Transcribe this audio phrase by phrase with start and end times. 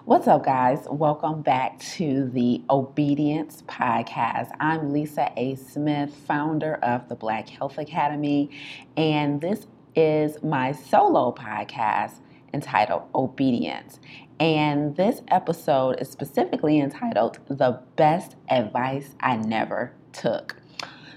[0.00, 0.84] What's up, guys?
[0.90, 4.50] Welcome back to the Obedience Podcast.
[4.58, 5.54] I'm Lisa A.
[5.54, 8.50] Smith, founder of the Black Health Academy,
[8.96, 12.14] and this is my solo podcast
[12.52, 14.00] entitled Obedience.
[14.40, 20.56] And this episode is specifically entitled The Best Advice I Never Took.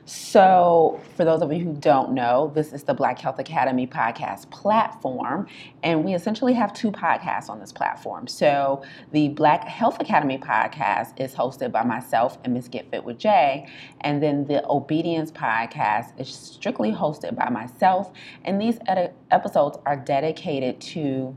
[0.08, 4.52] So, for those of you who don't know, this is the Black Health Academy podcast
[4.52, 5.48] platform,
[5.82, 8.28] and we essentially have two podcasts on this platform.
[8.28, 8.84] So,
[9.14, 13.68] the Black Health Academy podcast is hosted by myself and Miss Get Fit with Jay,
[14.02, 18.12] and then the Obedience podcast is strictly hosted by myself,
[18.44, 21.36] and these ed- episodes are dedicated to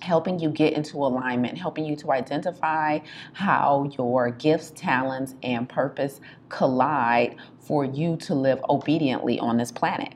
[0.00, 2.98] helping you get into alignment, helping you to identify
[3.32, 10.14] how your gifts, talents, and purpose collide for you to live obediently on this planet.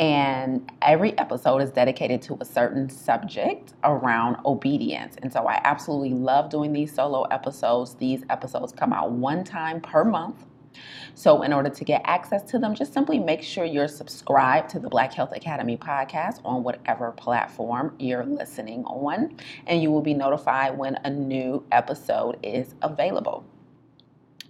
[0.00, 5.16] And every episode is dedicated to a certain subject around obedience.
[5.22, 7.94] And so I absolutely love doing these solo episodes.
[7.94, 10.46] These episodes come out one time per month.
[11.14, 14.78] So, in order to get access to them, just simply make sure you're subscribed to
[14.78, 20.14] the Black Health Academy podcast on whatever platform you're listening on, and you will be
[20.14, 23.44] notified when a new episode is available.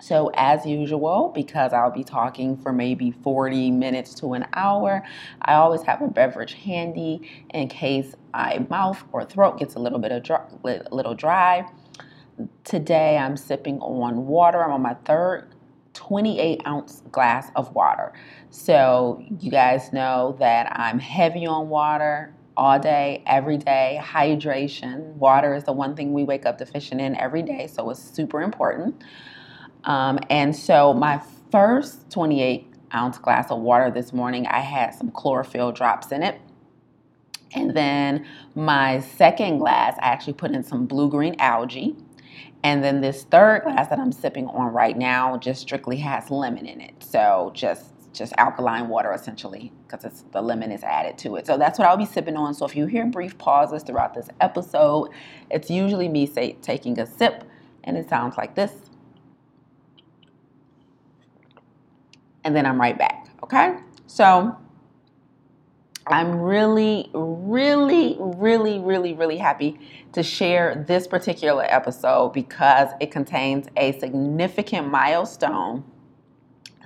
[0.01, 5.03] So, as usual, because I'll be talking for maybe 40 minutes to an hour,
[5.41, 9.99] I always have a beverage handy in case my mouth or throat gets a little
[9.99, 11.67] bit of dry, little dry.
[12.65, 14.63] Today, I'm sipping on water.
[14.63, 15.54] I'm on my third
[15.95, 18.13] 28 ounce glass of water.
[18.51, 23.99] So, you guys know that I'm heavy on water all day, every day.
[24.03, 25.15] Hydration.
[25.15, 28.43] Water is the one thing we wake up deficient in every day, so it's super
[28.43, 29.03] important.
[29.85, 35.11] Um, and so, my first 28 ounce glass of water this morning, I had some
[35.11, 36.41] chlorophyll drops in it.
[37.55, 41.97] And then my second glass, I actually put in some blue green algae.
[42.65, 46.67] And then this third glass that I'm sipping on right now just strictly has lemon
[46.67, 46.95] in it.
[47.05, 51.47] So just just alkaline water essentially because the lemon is added to it.
[51.47, 52.55] So that's what I'll be sipping on.
[52.55, 55.11] So if you hear brief pauses throughout this episode,
[55.51, 57.45] it's usually me say, taking a sip
[57.83, 58.73] and it sounds like this.
[62.45, 63.79] And then I'm right back, okay?
[64.07, 64.57] So
[66.07, 69.79] I'm really, really, really, really, really happy
[70.13, 75.83] to share this particular episode because it contains a significant milestone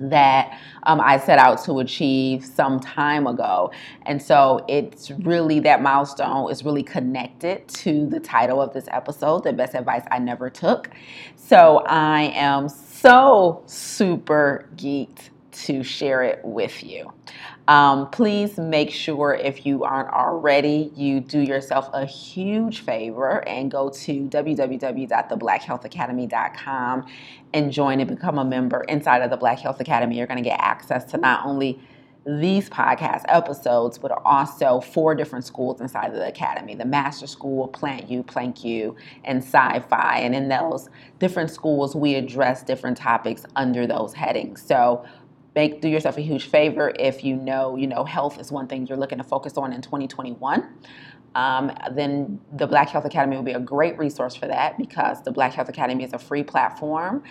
[0.00, 3.72] that um, I set out to achieve some time ago.
[4.06, 9.42] And so it's really that milestone is really connected to the title of this episode,
[9.42, 10.90] The Best Advice I Never Took.
[11.34, 17.12] So I am so super geeked to share it with you.
[17.68, 23.70] Um, please make sure if you aren't already, you do yourself a huge favor and
[23.70, 27.06] go to www.theblackhealthacademy.com
[27.52, 30.16] and join and become a member inside of the Black Health Academy.
[30.16, 31.78] You're going to get access to not only
[32.26, 37.68] these podcast episodes, but also four different schools inside of the academy the Master School,
[37.68, 40.18] Plant You, Plank You, and Sci Fi.
[40.18, 44.62] And in those different schools, we address different topics under those headings.
[44.62, 45.04] So
[45.58, 48.86] make do yourself a huge favor if you know you know health is one thing
[48.86, 50.68] you're looking to focus on in 2021
[51.34, 55.30] um, then the Black Health Academy will be a great resource for that because the
[55.30, 57.22] Black Health Academy is a free platform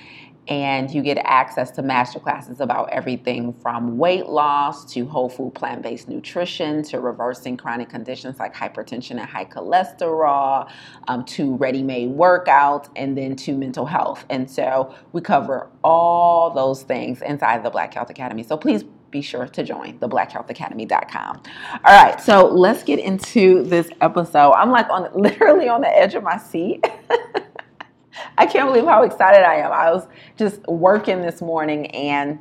[0.48, 5.54] and you get access to master classes about everything from weight loss to whole food
[5.54, 10.70] plant based nutrition to reversing chronic conditions like hypertension and high cholesterol
[11.08, 14.26] um, to ready made workouts and then to mental health.
[14.30, 18.44] And so we cover all those things inside the Black Health Academy.
[18.44, 21.42] So please be sure to join the blackhealthacademy.com.
[21.86, 24.52] All right, so let's get into this episode.
[24.52, 26.86] I'm like on literally on the edge of my seat.
[28.38, 29.72] I can't believe how excited I am.
[29.72, 30.08] I was
[30.38, 32.40] just working this morning and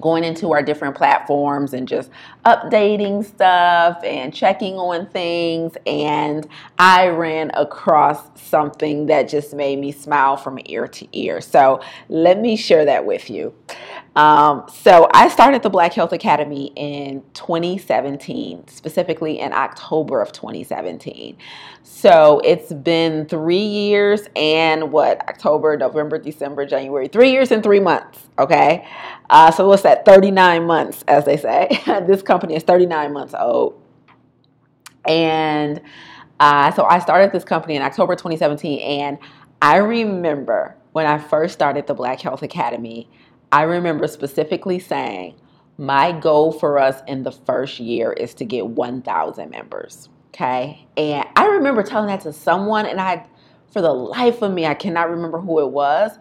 [0.00, 2.10] going into our different platforms and just
[2.44, 5.74] updating stuff and checking on things.
[5.86, 6.46] And
[6.78, 11.40] I ran across something that just made me smile from ear to ear.
[11.40, 13.54] So let me share that with you.
[14.18, 21.36] Um, so I started the Black Health Academy in 2017, specifically in October of 2017.
[21.84, 27.78] So it's been three years and what October, November, December, January, three years and three
[27.78, 28.28] months.
[28.40, 28.84] Okay.
[29.30, 30.04] Uh, so what's that?
[30.04, 31.80] 39 months, as they say.
[32.08, 33.80] this company is 39 months old.
[35.06, 35.80] And
[36.40, 38.80] uh, so I started this company in October 2017.
[38.80, 39.18] And
[39.62, 43.08] I remember when I first started the Black Health Academy,
[43.50, 45.34] I remember specifically saying,
[45.76, 50.08] my goal for us in the first year is to get 1,000 members.
[50.28, 50.86] Okay.
[50.96, 53.26] And I remember telling that to someone, and I
[53.72, 56.18] for the life of me, I cannot remember who it was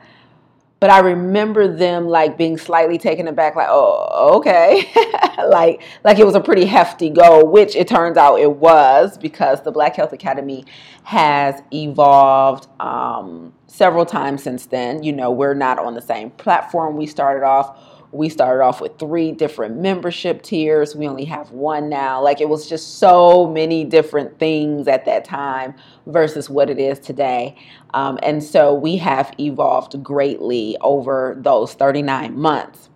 [0.79, 4.91] but I remember them like being slightly taken aback, like, oh, okay.
[5.50, 9.62] like like it was a pretty hefty goal, which it turns out it was because
[9.63, 10.65] the Black Health Academy
[11.03, 15.03] has evolved um, several times since then.
[15.03, 17.77] You know, we're not on the same platform we started off
[18.11, 20.95] we started off with three different membership tiers.
[20.95, 22.21] We only have one now.
[22.21, 25.75] Like it was just so many different things at that time
[26.05, 27.55] versus what it is today.
[27.93, 32.89] Um, and so we have evolved greatly over those 39 months.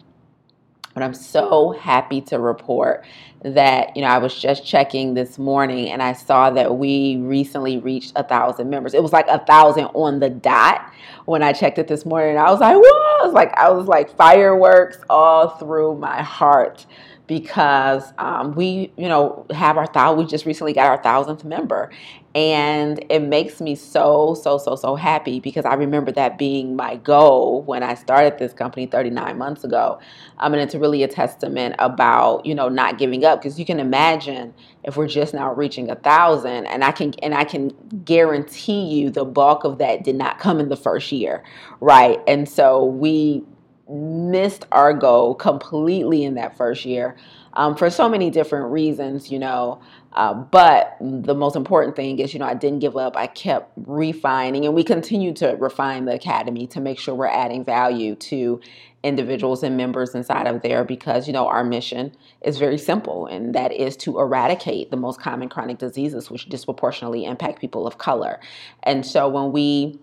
[0.94, 3.06] But I'm so happy to report
[3.44, 7.78] that, you know, I was just checking this morning and I saw that we recently
[7.80, 8.94] reached a thousand members.
[8.94, 10.92] It was like a thousand on the dot
[11.26, 12.38] when I checked it this morning.
[12.38, 16.86] I was like, whoa, like, I was like fireworks all through my heart
[17.28, 20.20] because um, we, you know, have our thousand.
[20.20, 21.90] We just recently got our thousandth member,
[22.34, 26.96] and it makes me so, so, so, so happy because I remember that being my
[26.96, 30.00] goal when I started this company 39 months ago.
[30.38, 33.80] I mean, it's really a testament about you know not giving up because you can
[33.80, 37.74] imagine if we're just now reaching a thousand, and I can and I can
[38.06, 41.44] guarantee you the bulk of that did not come in the first year,
[41.82, 42.20] right?
[42.28, 43.44] And so we
[43.90, 47.18] missed our goal completely in that first year
[47.54, 49.82] um, for so many different reasons, you know.
[50.14, 53.16] Uh, but the most important thing is, you know, I didn't give up.
[53.16, 57.64] I kept refining, and we continue to refine the academy to make sure we're adding
[57.64, 58.60] value to
[59.04, 62.12] individuals and members inside of there because, you know, our mission
[62.42, 67.26] is very simple, and that is to eradicate the most common chronic diseases which disproportionately
[67.26, 68.40] impact people of color.
[68.84, 70.00] And so when we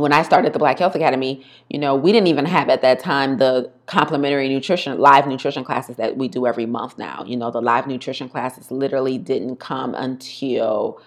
[0.00, 3.00] when I started the Black Health Academy, you know, we didn't even have at that
[3.00, 7.24] time the complimentary nutrition, live nutrition classes that we do every month now.
[7.26, 11.00] You know, the live nutrition classes literally didn't come until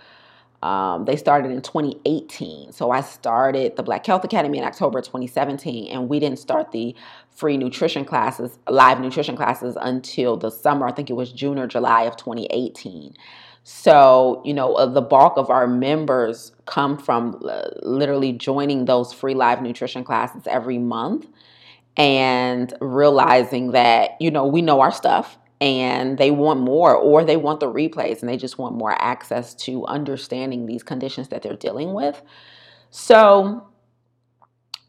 [0.63, 2.71] um, they started in 2018.
[2.71, 6.95] So I started the Black Health Academy in October 2017, and we didn't start the
[7.31, 10.88] free nutrition classes, live nutrition classes, until the summer.
[10.88, 13.15] I think it was June or July of 2018.
[13.63, 19.13] So, you know, uh, the bulk of our members come from uh, literally joining those
[19.13, 21.28] free live nutrition classes every month
[21.96, 27.38] and realizing that, you know, we know our stuff and they want more or they
[27.38, 31.56] want the replays and they just want more access to understanding these conditions that they're
[31.56, 32.22] dealing with.
[32.90, 33.68] So,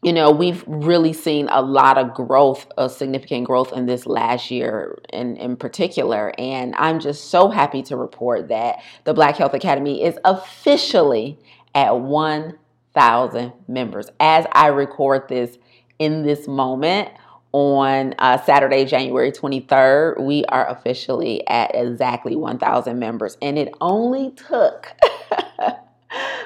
[0.03, 4.51] you know, we've really seen a lot of growth, a significant growth in this last
[4.51, 6.33] year in, in particular.
[6.37, 11.39] And I'm just so happy to report that the Black Health Academy is officially
[11.73, 14.09] at 1,000 members.
[14.19, 15.57] As I record this
[15.99, 17.09] in this moment
[17.53, 23.37] on uh, Saturday, January 23rd, we are officially at exactly 1,000 members.
[23.41, 24.87] And it only took.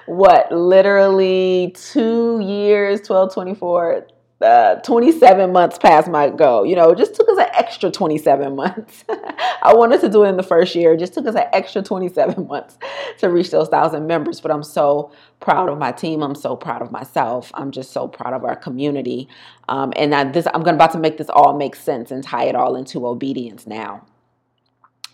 [0.08, 4.08] what literally two years 12 24
[4.40, 6.66] uh, 27 months past my goal.
[6.66, 9.04] You know, it just took us an extra 27 months.
[9.10, 10.94] I wanted to do it in the first year.
[10.94, 12.78] It just took us an extra 27 months
[13.18, 14.40] to reach those thousand members.
[14.40, 16.22] But I'm so proud of my team.
[16.22, 17.52] I'm so proud of myself.
[17.56, 19.28] I'm just so proud of our community.
[19.70, 22.46] Um, and I, this, I'm going about to make this all make sense and tie
[22.46, 24.06] it all into obedience now.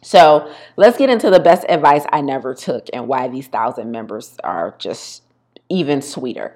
[0.03, 4.37] So let's get into the best advice I never took and why these thousand members
[4.43, 5.23] are just
[5.69, 6.55] even sweeter.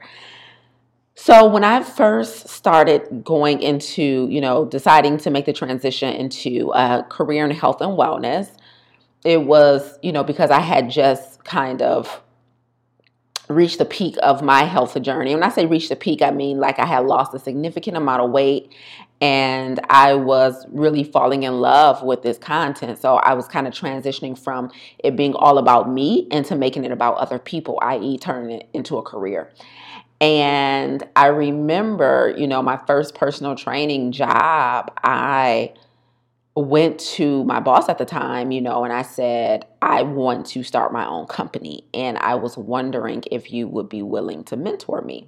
[1.16, 6.72] So when I first started going into, you know, deciding to make the transition into
[6.76, 8.50] a career in health and wellness,
[9.26, 12.22] it was, you know, because I had just kind of
[13.50, 15.34] reached the peak of my health journey.
[15.34, 18.22] When I say reach the peak, I mean like I had lost a significant amount
[18.22, 18.74] of weight
[19.20, 23.00] and I was really falling in love with this content.
[23.00, 26.92] So I was kind of transitioning from it being all about me into making it
[26.92, 29.52] about other people, i.e., turning it into a career.
[30.20, 35.74] And I remember, you know, my first personal training job, I
[36.56, 40.64] went to my boss at the time, you know, and I said, I want to
[40.64, 41.86] start my own company.
[41.94, 45.28] And I was wondering if you would be willing to mentor me.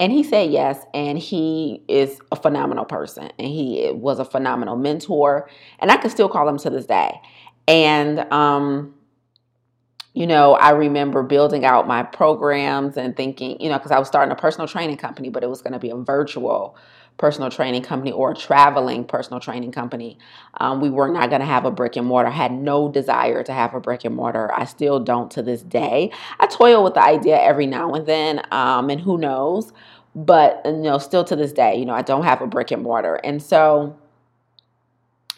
[0.00, 4.76] And he said yes, and he is a phenomenal person, and he was a phenomenal
[4.76, 5.50] mentor,
[5.80, 7.20] and I can still call him to this day.
[7.66, 8.94] And um,
[10.14, 14.08] you know, I remember building out my programs and thinking, you know, because I was
[14.08, 16.76] starting a personal training company, but it was going to be a virtual
[17.18, 20.18] personal training company or a traveling personal training company.
[20.58, 22.30] Um, we were not going to have a brick and mortar.
[22.30, 24.50] Had no desire to have a brick and mortar.
[24.52, 26.12] I still don't to this day.
[26.38, 29.72] I toil with the idea every now and then, um, and who knows.
[30.14, 32.82] But you know, still to this day, you know, I don't have a brick and
[32.82, 33.98] mortar, and so.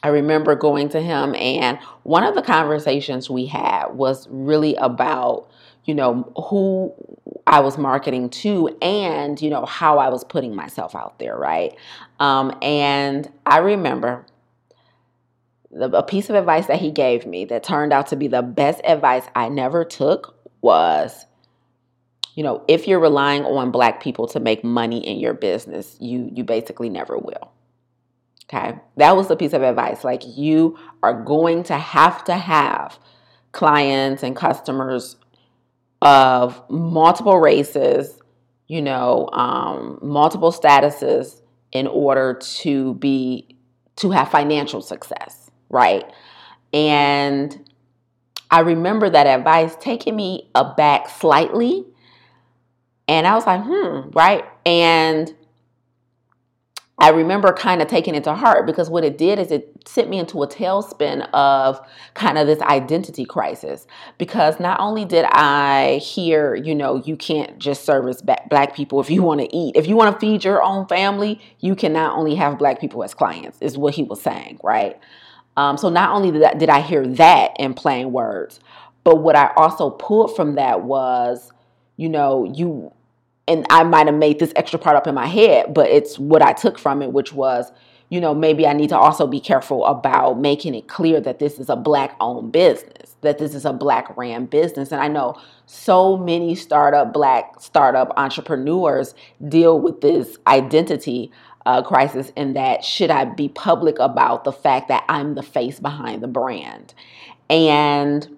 [0.02, 5.49] I remember going to him, and one of the conversations we had was really about
[5.90, 6.94] you know, who
[7.48, 11.74] I was marketing to and, you know, how I was putting myself out there, right?
[12.20, 14.24] Um, and I remember
[15.72, 18.40] the, a piece of advice that he gave me that turned out to be the
[18.40, 21.26] best advice I never took was
[22.36, 26.30] you know, if you're relying on black people to make money in your business, you
[26.32, 27.50] you basically never will.
[28.44, 28.78] Okay?
[28.96, 30.04] That was the piece of advice.
[30.04, 33.00] Like you are going to have to have
[33.50, 35.16] clients and customers
[36.02, 38.18] of multiple races,
[38.66, 41.42] you know, um, multiple statuses
[41.72, 43.56] in order to be
[43.96, 46.04] to have financial success, right?
[46.72, 47.68] And
[48.50, 51.84] I remember that advice taking me aback slightly.
[53.06, 54.44] And I was like, hmm, right?
[54.64, 55.34] And
[57.00, 60.10] I remember kind of taking it to heart because what it did is it sent
[60.10, 61.80] me into a tailspin of
[62.12, 63.86] kind of this identity crisis.
[64.18, 69.08] Because not only did I hear, you know, you can't just service black people if
[69.08, 69.76] you want to eat.
[69.76, 73.02] If you want to feed your own family, you can not only have black people
[73.02, 74.98] as clients, is what he was saying, right?
[75.56, 78.60] Um, so not only did I, did I hear that in plain words,
[79.04, 81.50] but what I also pulled from that was,
[81.96, 82.92] you know, you
[83.50, 86.40] and I might have made this extra part up in my head, but it's what
[86.40, 87.72] I took from it, which was,
[88.08, 91.58] you know, maybe I need to also be careful about making it clear that this
[91.58, 94.92] is a black owned business, that this is a black ran business.
[94.92, 95.34] And I know
[95.66, 99.16] so many startup, black startup entrepreneurs
[99.48, 101.32] deal with this identity
[101.66, 105.80] uh, crisis in that should I be public about the fact that I'm the face
[105.80, 106.94] behind the brand?
[107.48, 108.28] And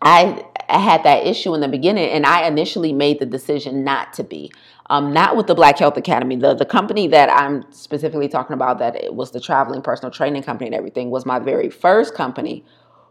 [0.00, 4.12] I I had that issue in the beginning, and I initially made the decision not
[4.14, 4.52] to be.
[4.88, 6.36] Um, not with the Black Health Academy.
[6.36, 10.42] The the company that I'm specifically talking about, that it was the traveling personal training
[10.44, 12.64] company and everything, was my very first company,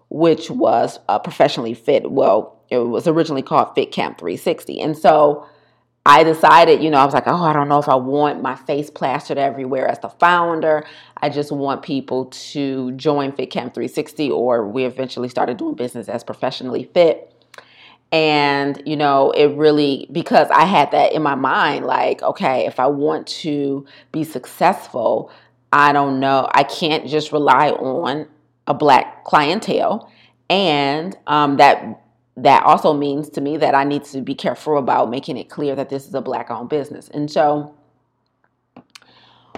[0.09, 2.12] which was uh, professionally fit.
[2.12, 5.45] Well, it was originally called Fit Camp 360, and so
[6.07, 8.55] I decided, you know, I was like, oh, I don't know if I want my
[8.55, 10.85] face plastered everywhere as the founder.
[11.17, 16.07] I just want people to join Fit Camp 360, or we eventually started doing business
[16.07, 17.35] as professionally fit.
[18.15, 22.79] And, you know, it really, because I had that in my mind, like, okay, if
[22.79, 25.29] I want to be successful,
[25.74, 28.25] I don't know, I can't just rely on
[28.67, 30.10] a black clientele.
[30.50, 32.03] And um, that
[32.38, 35.75] that also means to me that I need to be careful about making it clear
[35.75, 37.10] that this is a black owned business.
[37.10, 37.75] And so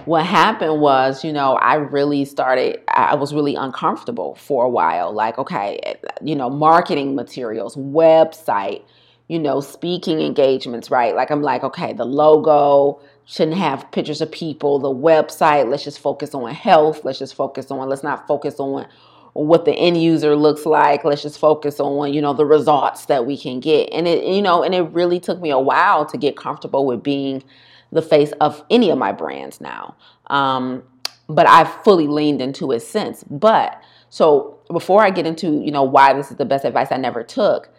[0.08, 5.12] what happened was, you know, I really started, I was really uncomfortable for a while.
[5.12, 8.82] Like, okay, eh, you know, marketing materials, website,
[9.28, 11.14] you know, speaking engagements, right?
[11.14, 15.98] Like, I'm like, okay, the logo shouldn't have pictures of people, the website, let's just
[15.98, 18.88] focus on health, let's just focus on, let's not focus on
[19.34, 21.04] what the end user looks like.
[21.04, 23.90] Let's just focus on, you know, the results that we can get.
[23.92, 27.02] And it, you know, and it really took me a while to get comfortable with
[27.02, 27.44] being
[27.92, 29.96] the face of any of my brands now.
[30.28, 30.82] Um,
[31.28, 33.24] but I've fully leaned into it since.
[33.24, 36.96] But so before I get into, you know, why this is the best advice I
[36.96, 37.70] never took,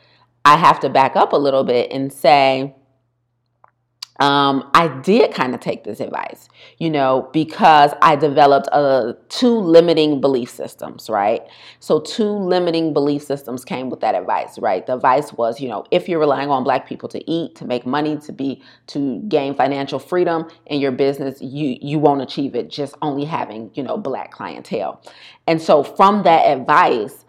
[0.46, 2.76] I have to back up a little bit and say,
[4.20, 9.58] um, I did kind of take this advice, you know, because I developed uh, two
[9.58, 11.42] limiting belief systems, right?
[11.80, 14.86] So, two limiting belief systems came with that advice, right?
[14.86, 17.86] The advice was, you know, if you're relying on Black people to eat, to make
[17.86, 22.70] money, to be, to gain financial freedom in your business, you you won't achieve it
[22.70, 25.02] just only having, you know, Black clientele.
[25.48, 27.24] And so, from that advice,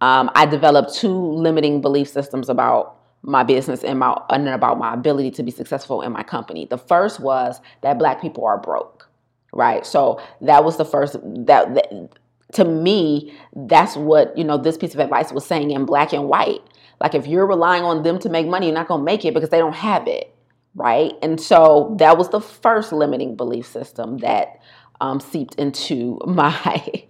[0.00, 2.95] um, I developed two limiting belief systems about
[3.26, 6.64] my business and my and about my ability to be successful in my company.
[6.64, 9.08] The first was that black people are broke,
[9.52, 9.84] right?
[9.84, 12.08] So that was the first that, that
[12.52, 16.28] to me that's what you know this piece of advice was saying in black and
[16.28, 16.62] white.
[17.00, 19.34] Like if you're relying on them to make money, you're not going to make it
[19.34, 20.34] because they don't have it,
[20.74, 21.12] right?
[21.20, 24.60] And so that was the first limiting belief system that
[25.00, 27.04] um, seeped into my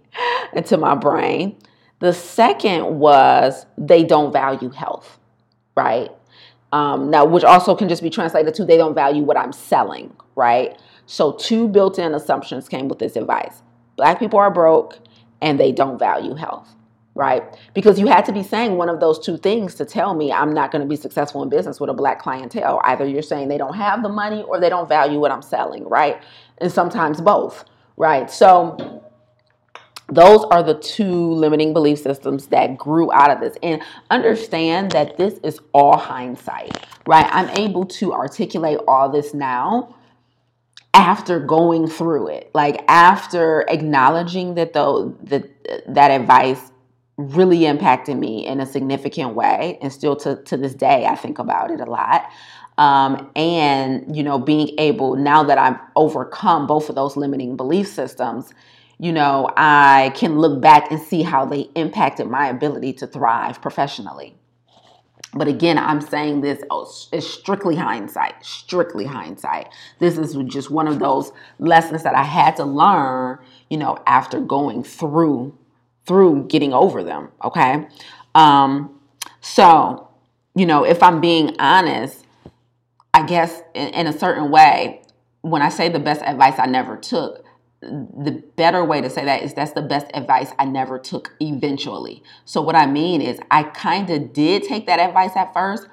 [0.53, 1.57] into my brain.
[1.99, 5.19] The second was they don't value health
[5.77, 6.09] right?
[6.73, 10.13] Um, now, which also can just be translated to they don't value what I'm selling,
[10.35, 10.77] right?
[11.05, 13.61] So, two built in assumptions came with this advice
[13.95, 14.97] Black people are broke
[15.41, 16.67] and they don't value health,
[17.15, 17.43] right?
[17.73, 20.53] Because you had to be saying one of those two things to tell me I'm
[20.53, 22.81] not going to be successful in business with a black clientele.
[22.83, 25.85] Either you're saying they don't have the money or they don't value what I'm selling,
[25.87, 26.21] right?
[26.57, 27.63] And sometimes both,
[27.95, 28.29] right?
[28.29, 29.03] So,
[30.09, 33.57] those are the two limiting belief systems that grew out of this.
[33.61, 37.27] And understand that this is all hindsight, right?
[37.31, 39.95] I'm able to articulate all this now
[40.93, 45.43] after going through it, like after acknowledging that though that
[45.87, 46.71] that advice
[47.17, 49.77] really impacted me in a significant way.
[49.81, 52.29] And still to, to this day, I think about it a lot.
[52.77, 57.87] Um, and, you know, being able, now that I've overcome both of those limiting belief
[57.87, 58.53] systems,
[58.99, 63.61] you know, I can look back and see how they impacted my ability to thrive
[63.61, 64.35] professionally.
[65.33, 69.67] But again, I'm saying this oh, is strictly hindsight, strictly hindsight.
[69.99, 73.39] This is just one of those lessons that I had to learn,
[73.69, 75.57] you know, after going through
[76.05, 77.87] through getting over them, okay?
[78.33, 78.99] Um
[79.41, 80.07] so,
[80.55, 82.25] you know, if I'm being honest,
[83.13, 85.01] I guess in, in a certain way,
[85.41, 87.43] when I say the best advice I never took,
[87.81, 92.23] the better way to say that is that's the best advice I never took eventually.
[92.45, 95.87] So what I mean is I kind of did take that advice at first,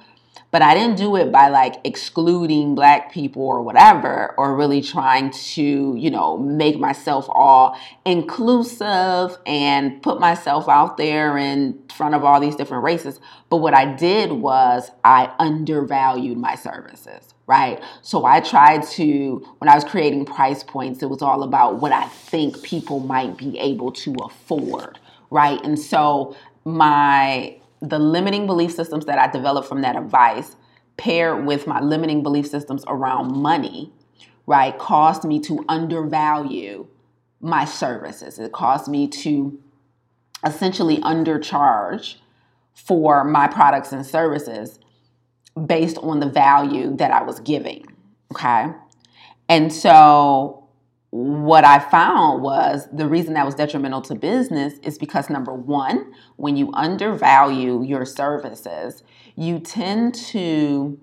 [0.50, 5.30] but I didn't do it by like excluding black people or whatever, or really trying
[5.30, 12.24] to, you know, make myself all inclusive and put myself out there in front of
[12.24, 13.20] all these different races.
[13.50, 17.82] But what I did was I undervalued my services, right?
[18.02, 21.92] So I tried to, when I was creating price points, it was all about what
[21.92, 24.98] I think people might be able to afford,
[25.30, 25.60] right?
[25.64, 30.56] And so my the limiting belief systems that I developed from that advice,
[30.96, 33.92] paired with my limiting belief systems around money,
[34.46, 36.86] right, caused me to undervalue
[37.40, 38.38] my services.
[38.38, 39.58] It caused me to
[40.46, 42.16] essentially undercharge
[42.72, 44.78] for my products and services
[45.66, 47.87] based on the value that I was giving.
[48.32, 48.66] Okay.
[49.49, 50.68] And so
[51.11, 56.12] what I found was the reason that was detrimental to business is because number one,
[56.37, 59.04] when you undervalue your services,
[59.37, 60.99] you tend to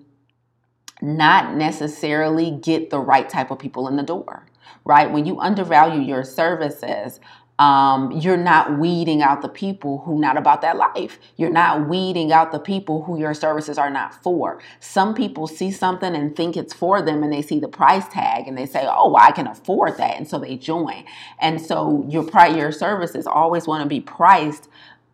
[1.00, 4.46] not necessarily get the right type of people in the door,
[4.84, 5.10] right?
[5.10, 7.18] When you undervalue your services,
[7.58, 11.18] um, you're not weeding out the people who not about that life.
[11.36, 14.60] You're not weeding out the people who your services are not for.
[14.80, 18.48] Some people see something and think it's for them, and they see the price tag
[18.48, 21.04] and they say, "Oh, well, I can afford that," and so they join.
[21.40, 24.68] And so your your services always want to be priced.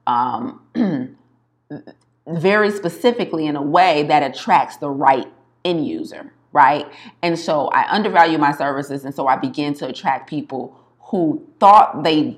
[0.07, 0.61] Um,
[2.27, 5.27] very specifically in a way that attracts the right
[5.65, 6.87] end user, right?
[7.23, 12.03] And so I undervalue my services, and so I begin to attract people who thought
[12.05, 12.37] they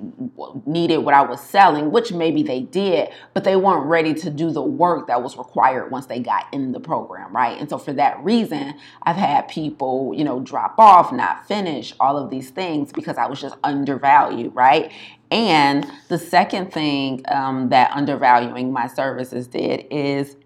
[0.65, 4.53] needed what I was selling, which maybe they did, but they weren't ready to do
[4.53, 7.59] the work that was required once they got in the program, right?
[7.59, 12.17] And so for that reason, I've had people, you know, drop off, not finish, all
[12.17, 14.93] of these things because I was just undervalued, right?
[15.33, 20.37] And the second thing um, that undervaluing my services did is,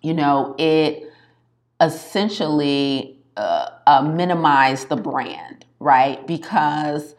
[0.00, 1.12] you know, it
[1.78, 6.26] essentially uh, uh, minimized the brand right?
[6.26, 7.14] Because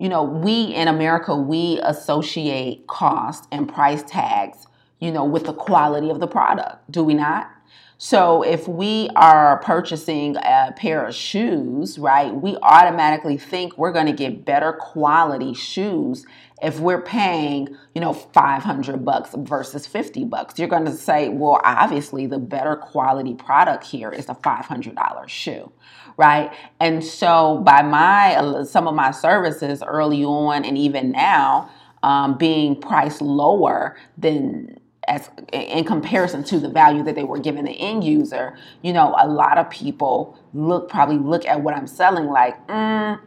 [0.00, 4.66] you know, we in America, we associate cost and price tags,
[4.98, 7.50] you know, with the quality of the product, do we not?
[7.98, 14.06] So if we are purchasing a pair of shoes, right, we automatically think we're going
[14.06, 16.24] to get better quality shoes
[16.62, 20.58] if we're paying, you know, 500 bucks versus 50 bucks.
[20.58, 25.70] You're going to say, well, obviously the better quality product here is a $500 shoe,
[26.20, 26.52] right?
[26.80, 31.70] And so by my some of my services early on and even now
[32.02, 34.78] um, being priced lower than
[35.08, 39.14] as in comparison to the value that they were giving the end user, you know,
[39.18, 43.18] a lot of people look probably look at what I'm selling like, mm,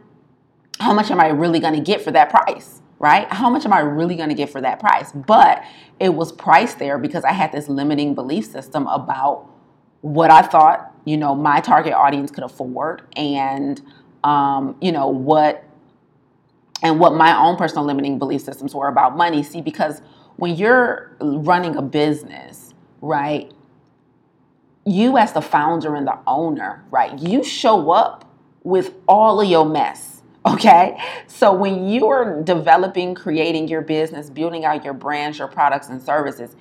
[0.78, 2.80] how much am I really going to get for that price?
[3.00, 3.26] Right?
[3.28, 5.10] How much am I really going to get for that price?
[5.12, 5.64] But
[5.98, 9.50] it was priced there because I had this limiting belief system about
[10.04, 13.80] what I thought, you know, my target audience could afford and,
[14.22, 15.64] um, you know, what
[16.82, 19.42] and what my own personal limiting belief systems were about money.
[19.42, 20.02] See, because
[20.36, 23.50] when you're running a business, right,
[24.84, 28.30] you as the founder and the owner, right, you show up
[28.62, 30.10] with all of your mess.
[30.46, 30.98] Okay.
[31.26, 36.02] So when you are developing, creating your business, building out your brands, your products and
[36.02, 36.54] services,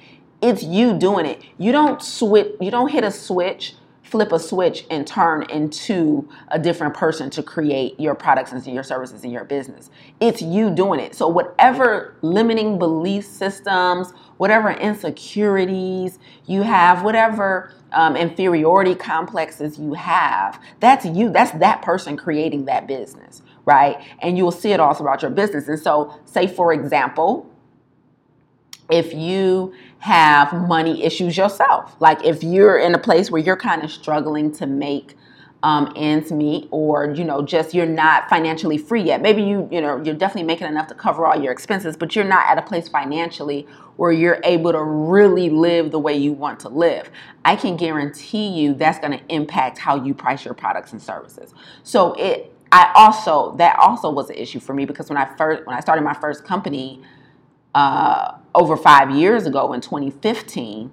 [0.43, 1.41] it's you doing it.
[1.57, 3.75] You don't switch, you don't hit a switch
[4.13, 8.83] flip a switch and turn into a different person to create your products and your
[8.83, 9.89] services and your business.
[10.19, 11.15] It's you doing it.
[11.15, 20.61] So, whatever limiting belief systems, whatever insecurities you have, whatever um, inferiority complexes you have,
[20.79, 21.31] that's you.
[21.31, 23.97] That's that person creating that business, right?
[24.21, 25.67] And you will see it all throughout your business.
[25.67, 27.49] And so, say, for example,
[28.89, 31.95] if you have money issues yourself.
[31.99, 35.15] Like if you're in a place where you're kind of struggling to make
[35.63, 39.21] um, ends meet or you know just you're not financially free yet.
[39.21, 42.25] Maybe you you know you're definitely making enough to cover all your expenses but you're
[42.25, 43.65] not at a place financially
[43.95, 47.09] where you're able to really live the way you want to live.
[47.45, 51.53] I can guarantee you that's going to impact how you price your products and services.
[51.83, 55.65] So it i also that also was an issue for me because when i first
[55.65, 57.01] when i started my first company
[57.75, 60.91] uh, over five years ago in 2015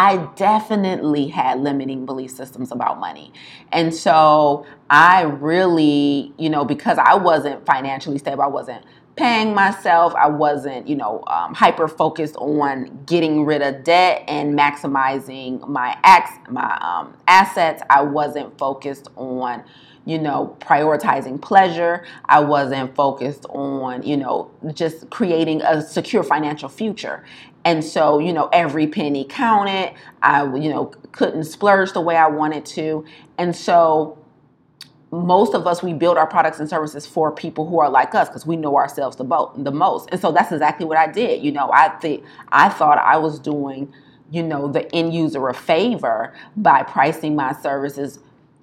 [0.00, 3.34] I definitely had limiting belief systems about money.
[3.70, 8.82] And so I really, you know, because I wasn't financially stable, I wasn't
[9.16, 14.58] paying myself, I wasn't, you know, um, hyper focused on getting rid of debt and
[14.58, 17.82] maximizing my, ac- my um, assets.
[17.90, 19.62] I wasn't focused on,
[20.06, 22.04] you know, prioritizing pleasure.
[22.26, 27.24] I wasn't focused on, you know, just creating a secure financial future.
[27.64, 29.92] And so, you know, every penny counted.
[30.22, 33.04] I, you know, couldn't splurge the way I wanted to.
[33.36, 34.16] And so,
[35.12, 38.28] most of us we build our products and services for people who are like us
[38.28, 41.42] because we know ourselves the, bo- the most and so that's exactly what i did
[41.42, 43.92] you know i think i thought i was doing
[44.30, 48.20] you know the end user a favor by pricing my services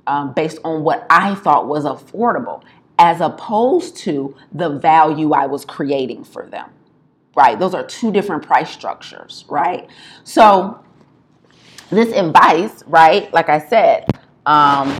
[0.07, 2.63] um, based on what i thought was affordable
[2.99, 6.69] as opposed to the value i was creating for them
[7.36, 7.60] right?
[7.60, 9.88] Those are two different price structures, right?
[10.23, 10.83] So,
[11.91, 14.07] this advice, right, like I said,
[14.45, 14.95] um,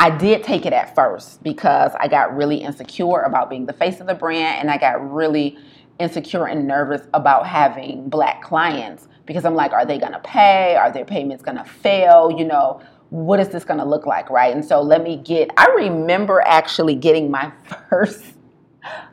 [0.00, 4.00] I did take it at first because I got really insecure about being the face
[4.00, 5.58] of the brand and I got really
[5.98, 10.74] insecure and nervous about having black clients because I'm like, are they gonna pay?
[10.74, 12.34] Are their payments gonna fail?
[12.34, 14.54] You know, what is this gonna look like, right?
[14.54, 17.52] And so let me get, I remember actually getting my
[17.90, 18.24] first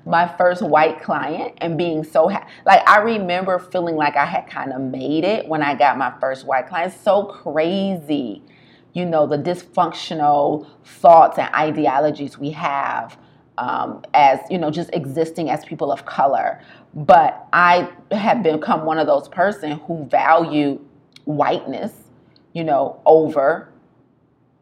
[0.05, 4.47] my first white client and being so ha- like I remember feeling like I had
[4.47, 6.93] kind of made it when I got my first white client.
[7.03, 8.41] So crazy,
[8.93, 13.17] you know, the dysfunctional thoughts and ideologies we have
[13.57, 16.61] um, as you know, just existing as people of color.
[16.93, 20.79] But I have become one of those person who value
[21.25, 21.91] whiteness,
[22.53, 23.69] you know, over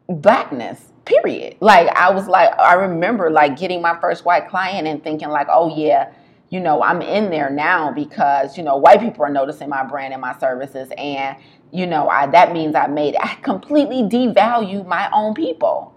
[0.07, 1.57] blackness period.
[1.59, 5.47] Like I was like, I remember like getting my first white client and thinking like,
[5.49, 6.11] oh yeah,
[6.55, 10.13] you know, I'm in there now because you know white people are noticing my brand
[10.13, 11.35] and my services, and
[11.73, 15.93] you know, I that means I made I completely devalue my own people.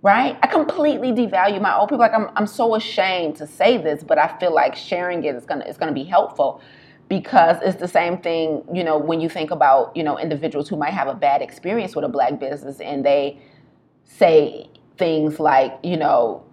[0.00, 0.38] Right?
[0.44, 1.98] I completely devalue my own people.
[1.98, 5.44] Like I'm, I'm so ashamed to say this, but I feel like sharing it is
[5.44, 6.62] gonna is gonna be helpful
[7.08, 10.76] because it's the same thing, you know, when you think about, you know, individuals who
[10.76, 13.40] might have a bad experience with a black business and they
[14.04, 16.44] say things like, you know,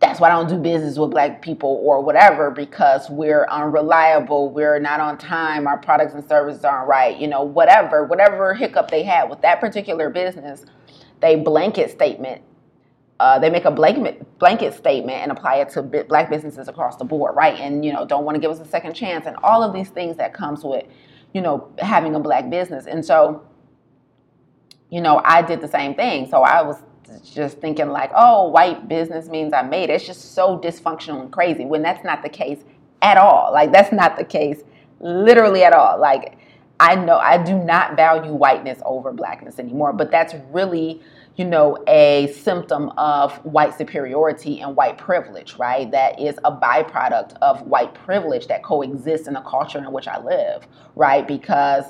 [0.00, 4.78] that's why I don't do business with black people or whatever because we're unreliable, we're
[4.78, 9.02] not on time, our products and services aren't right, you know, whatever, whatever hiccup they
[9.02, 10.64] had with that particular business,
[11.20, 12.42] they blanket statement.
[13.18, 17.04] Uh, they make a blanket blanket statement and apply it to black businesses across the
[17.04, 17.58] board, right?
[17.58, 19.88] And you know, don't want to give us a second chance, and all of these
[19.88, 20.84] things that comes with,
[21.34, 22.86] you know, having a black business.
[22.86, 23.42] And so,
[24.90, 26.28] you know, I did the same thing.
[26.30, 26.76] So I was
[27.34, 29.94] just thinking like, oh, white business means I made it.
[29.94, 32.58] It's just so dysfunctional and crazy when that's not the case
[33.02, 33.52] at all.
[33.52, 34.62] Like that's not the case
[35.00, 36.00] literally at all.
[36.00, 36.38] Like
[36.80, 41.00] I know I do not value whiteness over blackness anymore, but that's really,
[41.36, 45.90] you know, a symptom of white superiority and white privilege, right?
[45.90, 50.22] That is a byproduct of white privilege that coexists in the culture in which I
[50.22, 51.26] live, right?
[51.26, 51.84] Because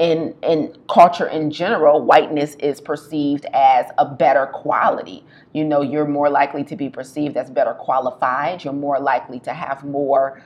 [0.00, 5.24] in in culture in general, whiteness is perceived as a better quality.
[5.52, 8.64] You know, you're more likely to be perceived as better qualified.
[8.64, 10.42] You're more likely to have more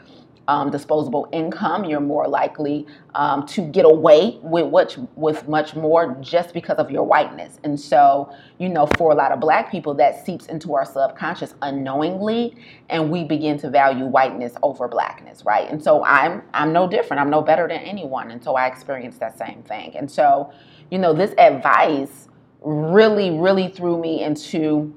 [0.49, 6.17] um, disposable income, you're more likely um, to get away with what, with much more
[6.21, 7.59] just because of your whiteness.
[7.65, 11.55] And so, you know, for a lot of black people, that seeps into our subconscious
[11.63, 12.57] unknowingly,
[12.91, 15.71] and we begin to value whiteness over blackness, right?
[15.71, 17.21] And so I'm I'm no different.
[17.21, 19.97] I'm no better than anyone, and so I experienced that same thing.
[19.97, 20.53] And so,
[20.91, 22.29] you know, this advice
[22.61, 24.95] really, really threw me into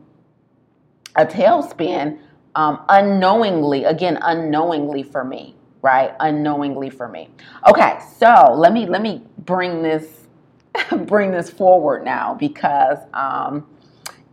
[1.15, 2.19] a tailspin
[2.57, 6.13] um, unknowingly, again, unknowingly for me, right?
[6.19, 7.29] Unknowingly for me.
[7.69, 10.25] Okay, so let me let me bring this
[11.05, 13.67] bring this forward now because um,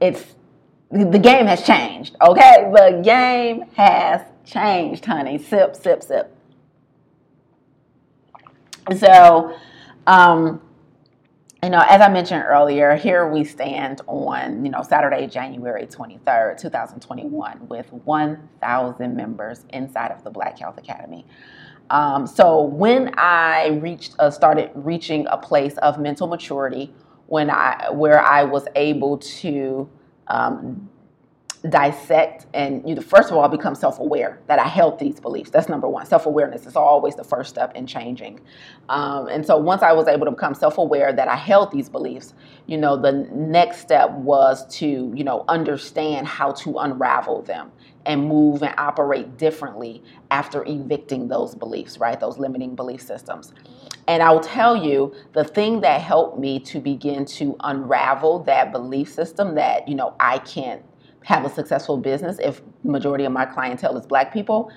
[0.00, 0.36] it's
[0.90, 2.16] the game has changed.
[2.26, 5.36] Okay, the game has changed, honey.
[5.36, 6.34] Sip, sip, sip.
[8.96, 9.54] So,
[10.06, 10.62] um,
[11.64, 16.58] you know, as I mentioned earlier, here we stand on, you know, Saturday, January 23rd,
[16.58, 21.26] 2021, with 1,000 members inside of the Black Health Academy.
[21.88, 26.92] Um, so when I reached, uh, started reaching a place of mental maturity
[27.26, 29.88] when I where I was able to
[30.28, 30.88] um,
[31.68, 35.50] dissect and you know, first of all become self-aware that i held these beliefs.
[35.50, 36.06] That's number one.
[36.06, 38.40] Self-awareness is always the first step in changing.
[38.88, 42.34] Um, and so once i was able to become self-aware that i held these beliefs
[42.66, 47.72] you know the next step was to you know understand how to unravel them
[48.06, 52.20] and move and operate differently after evicting those beliefs right?
[52.20, 53.52] Those limiting belief systems.
[54.06, 59.10] And I'll tell you the thing that helped me to begin to unravel that belief
[59.10, 60.82] system that, you know, I can't
[61.24, 64.70] have a successful business if majority of my clientele is black people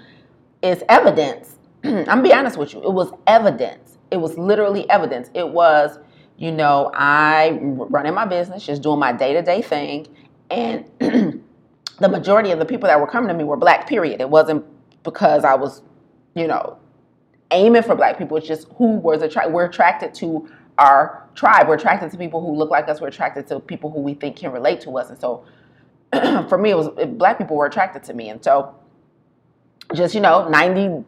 [0.61, 1.57] is evidence.
[1.83, 2.81] I'm gonna be honest with you.
[2.81, 3.97] It was evidence.
[4.11, 5.29] It was literally evidence.
[5.33, 5.99] It was,
[6.37, 10.07] you know, I running my business, just doing my day-to-day thing,
[10.49, 13.85] and the majority of the people that were coming to me were black.
[13.87, 14.21] Period.
[14.21, 14.65] It wasn't
[15.03, 15.81] because I was,
[16.33, 16.77] you know,
[17.51, 18.37] aiming for black people.
[18.37, 19.53] It's just who was attracted.
[19.53, 21.67] We're attracted to our tribe.
[21.67, 23.01] We're attracted to people who look like us.
[23.01, 25.43] We're attracted to people who we think can relate to us, and so
[26.49, 28.75] for me, it was black people were attracted to me, and so
[29.93, 31.03] just you know, ninety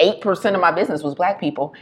[0.00, 1.74] eight percent of my business was black people,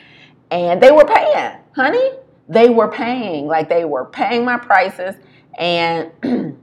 [0.51, 2.11] and they were paying, honey.
[2.49, 5.15] They were paying, like they were paying my prices,
[5.59, 6.11] and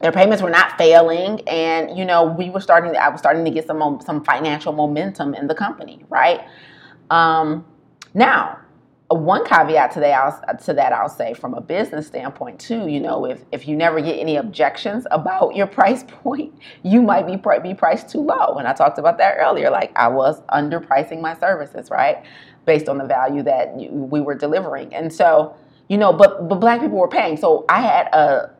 [0.00, 2.96] their payments were not failing, and you know, we were starting.
[2.96, 6.42] I was starting to get some some financial momentum in the company, right?
[7.10, 7.64] Um,
[8.14, 8.58] now,
[9.08, 13.24] one caveat to that, to that I'll say from a business standpoint too, you know,
[13.24, 17.74] if, if you never get any objections about your price point, you might be, be
[17.74, 18.56] priced too low.
[18.58, 19.70] And I talked about that earlier.
[19.70, 22.24] Like I was underpricing my services, right?
[22.64, 24.92] Based on the value that we were delivering.
[24.92, 25.56] And so,
[25.88, 27.36] you know, but, but black people were paying.
[27.36, 28.50] So I had a,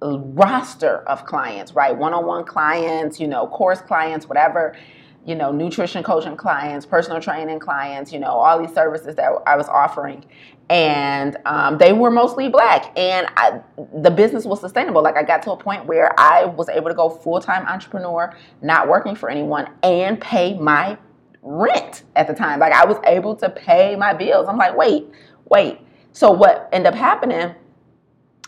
[0.00, 1.96] a roster of clients, right?
[1.96, 4.74] One-on-one clients, you know, course clients, whatever
[5.24, 9.56] you know, nutrition coaching clients, personal training clients, you know, all these services that I
[9.56, 10.24] was offering.
[10.68, 12.96] And um, they were mostly black.
[12.98, 13.60] And I,
[13.94, 15.02] the business was sustainable.
[15.02, 18.34] Like I got to a point where I was able to go full time entrepreneur,
[18.62, 20.98] not working for anyone, and pay my
[21.42, 22.58] rent at the time.
[22.58, 24.48] Like I was able to pay my bills.
[24.48, 25.06] I'm like, wait,
[25.44, 25.80] wait.
[26.12, 27.54] So what ended up happening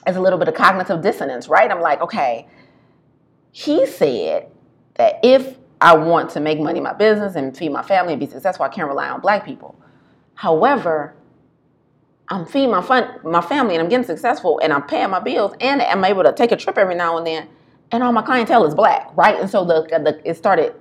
[0.07, 1.71] is a little bit of cognitive dissonance, right?
[1.71, 2.49] I'm like, okay,
[3.53, 4.49] he said
[4.95, 8.21] that if I want to make money in my business and feed my family and
[8.21, 8.65] be successful.
[8.65, 9.77] I can't rely on black people.
[10.35, 11.15] However,
[12.29, 15.55] I'm feeding my fun, my family and I'm getting successful and I'm paying my bills
[15.61, 17.49] and I'm able to take a trip every now and then.
[17.93, 19.39] And all my clientele is black, right?
[19.39, 20.75] And so the, the it started,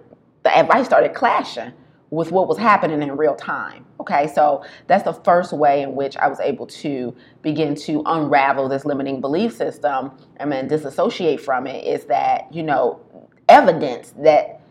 [0.43, 1.73] the advice started clashing
[2.09, 3.85] with what was happening in real time.
[3.99, 8.69] Okay, so that's the first way in which I was able to begin to unravel
[8.69, 13.01] this limiting belief system and then disassociate from it is that, you know,
[13.49, 14.61] evidence that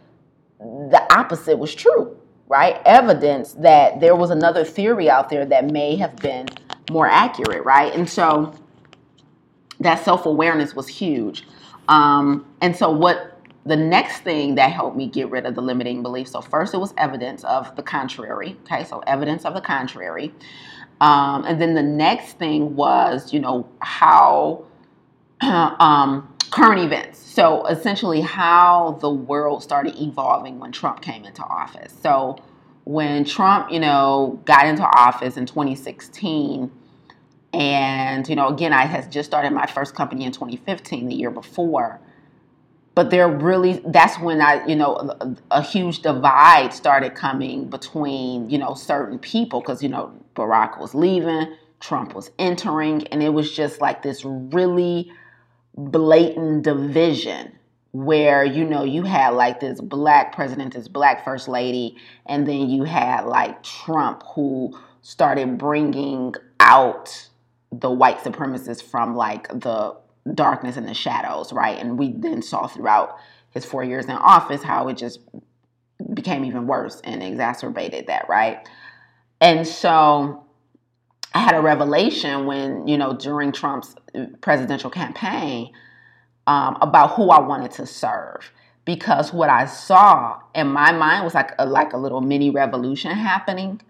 [0.90, 2.16] the opposite was true,
[2.48, 2.80] right?
[2.84, 6.46] Evidence that there was another theory out there that may have been
[6.90, 7.94] more accurate, right?
[7.94, 8.54] And so
[9.80, 11.44] that self awareness was huge.
[11.88, 16.02] Um, and so, what the next thing that helped me get rid of the limiting
[16.02, 18.84] belief so, first, it was evidence of the contrary, okay?
[18.84, 20.32] So, evidence of the contrary.
[21.00, 24.64] Um, and then the next thing was, you know, how
[25.40, 27.18] um, current events.
[27.18, 31.94] So essentially, how the world started evolving when Trump came into office.
[32.02, 32.36] So
[32.84, 36.70] when Trump, you know, got into office in 2016,
[37.54, 41.30] and you know, again, I had just started my first company in 2015, the year
[41.30, 42.00] before.
[42.94, 48.50] But there really, that's when I, you know, a, a huge divide started coming between,
[48.50, 53.30] you know, certain people because, you know, Barack was leaving, Trump was entering, and it
[53.30, 55.10] was just like this really
[55.76, 57.52] blatant division
[57.92, 62.70] where you know you had like this black president this black first lady and then
[62.70, 67.28] you had like trump who started bringing out
[67.72, 69.96] the white supremacists from like the
[70.34, 71.78] darkness and the shadows right?
[71.78, 73.16] And we then saw throughout
[73.50, 75.20] his four years in office how it just
[76.14, 78.66] became even worse and exacerbated that right?
[79.40, 80.41] And so
[81.34, 85.72] I had a revelation when, you know, during Trump's uh, presidential campaign
[86.46, 88.50] um, about who I wanted to serve.
[88.84, 93.12] Because what I saw in my mind was like a, like a little mini revolution
[93.12, 93.80] happening.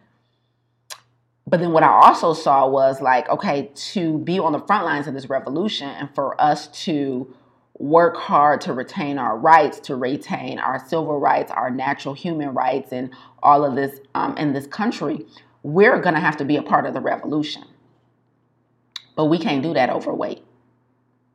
[1.46, 5.06] But then what I also saw was like, okay, to be on the front lines
[5.06, 7.34] of this revolution and for us to
[7.78, 12.92] work hard to retain our rights, to retain our civil rights, our natural human rights,
[12.92, 13.10] and
[13.42, 15.26] all of this um, in this country,
[15.62, 17.64] we're going to have to be a part of the revolution.
[19.16, 20.44] But we can't do that overweight.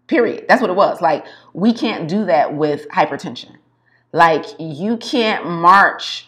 [0.07, 0.45] Period.
[0.47, 1.01] That's what it was.
[1.01, 3.57] Like, we can't do that with hypertension.
[4.11, 6.27] Like, you can't march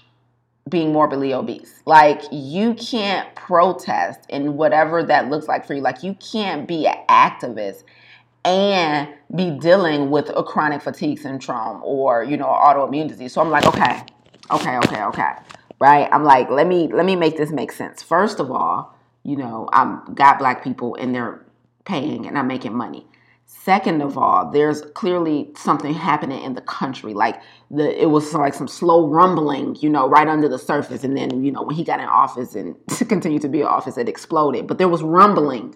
[0.70, 1.82] being morbidly obese.
[1.86, 5.82] Like you can't protest in whatever that looks like for you.
[5.82, 7.84] Like you can't be an activist
[8.46, 13.34] and be dealing with a chronic fatigue syndrome or you know autoimmune disease.
[13.34, 14.04] So I'm like, okay,
[14.52, 15.32] okay, okay, okay,
[15.80, 16.10] right?
[16.12, 18.04] I'm like, let me let me make this make sense.
[18.04, 21.46] First of all, you know, I'm got black people and they're
[21.86, 23.06] paying and I'm making money.
[23.46, 27.14] Second of all, there's clearly something happening in the country.
[27.14, 31.04] Like the it was like some slow rumbling, you know, right under the surface.
[31.04, 32.76] And then, you know, when he got in office and
[33.10, 34.68] continued to be in office, it exploded.
[34.68, 35.76] But there was rumbling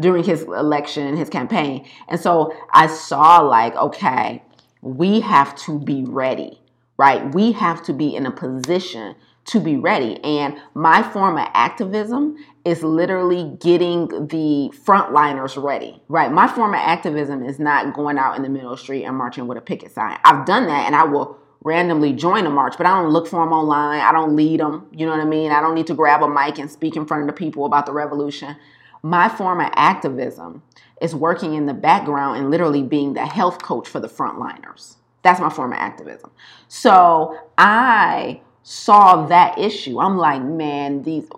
[0.00, 1.86] during his election, his campaign.
[2.08, 4.42] And so I saw like, okay,
[4.80, 6.60] we have to be ready,
[6.96, 7.32] right?
[7.34, 10.22] We have to be in a position to be ready.
[10.22, 16.30] And my form of activism is literally getting the frontliners ready, right?
[16.30, 19.16] My form of activism is not going out in the middle of the street and
[19.16, 20.18] marching with a picket sign.
[20.24, 23.44] I've done that and I will randomly join a march, but I don't look for
[23.44, 24.00] them online.
[24.00, 24.86] I don't lead them.
[24.92, 25.50] You know what I mean?
[25.50, 27.86] I don't need to grab a mic and speak in front of the people about
[27.86, 28.56] the revolution.
[29.02, 30.62] My form of activism
[31.00, 34.96] is working in the background and literally being the health coach for the frontliners.
[35.22, 36.30] That's my form of activism.
[36.68, 40.00] So I saw that issue.
[40.00, 41.28] I'm like, man, these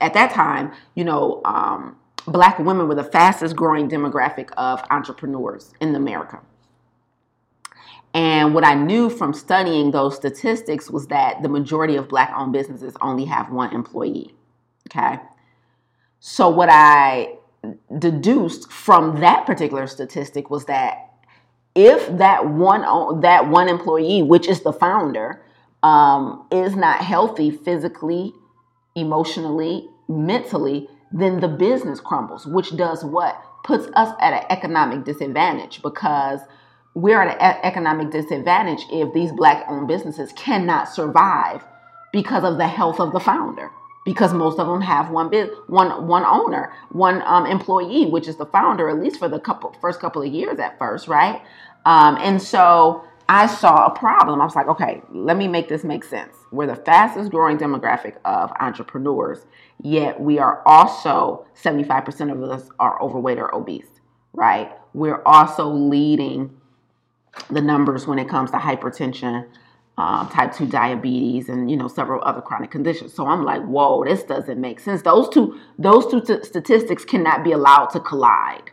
[0.00, 5.72] at that time, you know, um, black women were the fastest growing demographic of entrepreneurs
[5.80, 6.40] in America.
[8.14, 12.52] And what I knew from studying those statistics was that the majority of black owned
[12.52, 14.34] businesses only have one employee.
[14.88, 15.20] Okay.
[16.20, 17.34] So, what I
[17.98, 21.12] deduced from that particular statistic was that
[21.74, 25.42] if that one that one employee, which is the founder,
[25.82, 28.32] um, is not healthy physically,
[28.94, 33.40] emotionally, mentally, then the business crumbles, which does what?
[33.64, 36.40] Puts us at an economic disadvantage because
[36.94, 41.64] we're at an economic disadvantage if these black owned businesses cannot survive
[42.12, 43.70] because of the health of the founder
[44.04, 48.36] because most of them have one bit one one owner one um, employee which is
[48.36, 51.42] the founder at least for the couple first couple of years at first right
[51.84, 54.40] um, and so I saw a problem.
[54.40, 56.34] I was like, okay, let me make this make sense.
[56.50, 59.44] We're the fastest growing demographic of entrepreneurs,
[59.82, 64.00] yet we are also 75% of us are overweight or obese,
[64.32, 64.72] right?
[64.94, 66.56] We're also leading
[67.50, 69.46] the numbers when it comes to hypertension,
[69.98, 73.12] um, type 2 diabetes, and you know several other chronic conditions.
[73.12, 75.02] So I'm like, whoa, this doesn't make sense.
[75.02, 78.70] Those two, those two t- statistics cannot be allowed to collide,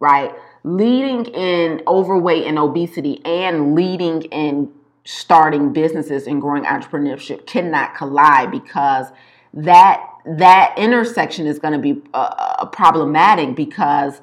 [0.00, 0.34] right?
[0.64, 4.72] Leading in overweight and obesity and leading in
[5.04, 9.08] starting businesses and growing entrepreneurship cannot collide because
[9.52, 14.22] that that intersection is going to be uh, uh, problematic because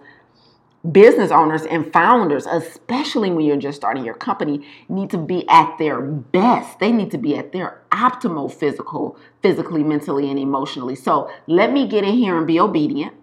[0.91, 5.77] business owners and founders especially when you're just starting your company need to be at
[5.77, 6.79] their best.
[6.79, 10.95] They need to be at their optimal physical physically mentally and emotionally.
[10.95, 13.13] So let me get in here and be obedient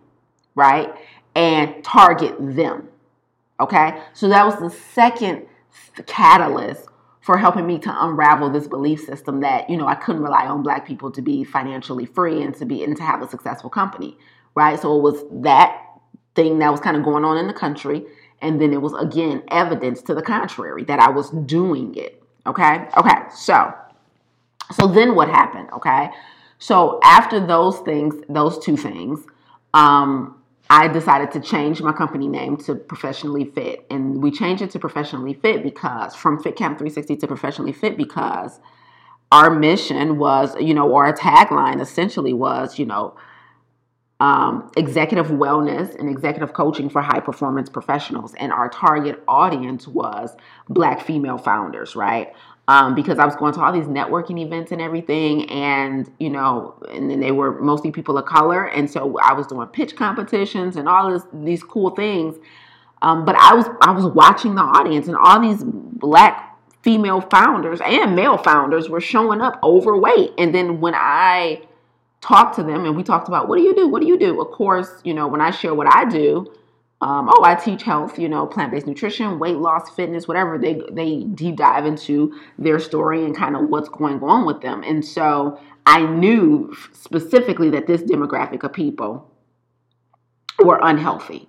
[0.54, 0.94] right
[1.34, 2.88] and target them
[3.60, 5.46] Okay, so that was the second
[6.06, 6.86] catalyst
[7.20, 10.62] for helping me to unravel this belief system that you know I couldn't rely on
[10.62, 14.16] black people to be financially free and to be and to have a successful company,
[14.54, 14.80] right?
[14.80, 15.84] So it was that
[16.34, 18.06] thing that was kind of going on in the country,
[18.40, 22.22] and then it was again evidence to the contrary that I was doing it.
[22.46, 23.74] Okay, okay, so
[24.72, 25.68] so then what happened?
[25.72, 26.10] Okay,
[26.58, 29.26] so after those things, those two things,
[29.74, 30.37] um,
[30.70, 33.86] I decided to change my company name to Professionally Fit.
[33.90, 37.96] And we changed it to Professionally Fit because from Fit Camp 360 to Professionally Fit
[37.96, 38.60] because
[39.32, 43.16] our mission was, you know, or our tagline essentially was, you know,
[44.20, 48.34] um, executive wellness and executive coaching for high performance professionals.
[48.34, 50.36] And our target audience was
[50.68, 52.32] Black female founders, right?
[52.68, 56.74] Um, because I was going to all these networking events and everything, and you know,
[56.90, 60.76] and then they were mostly people of color, and so I was doing pitch competitions
[60.76, 62.36] and all this, these cool things.
[63.00, 66.48] Um, but I was I was watching the audience, and all these black
[66.82, 70.32] female founders and male founders were showing up overweight.
[70.38, 71.62] And then when I
[72.20, 73.88] talked to them and we talked about what do you do?
[73.88, 74.40] What do you do?
[74.40, 76.52] Of course, you know, when I share what I do,
[77.00, 80.58] um, oh, I teach health, you know, plant-based nutrition, weight loss, fitness, whatever.
[80.58, 84.82] They they deep dive into their story and kind of what's going on with them.
[84.82, 89.30] And so I knew specifically that this demographic of people
[90.58, 91.48] were unhealthy,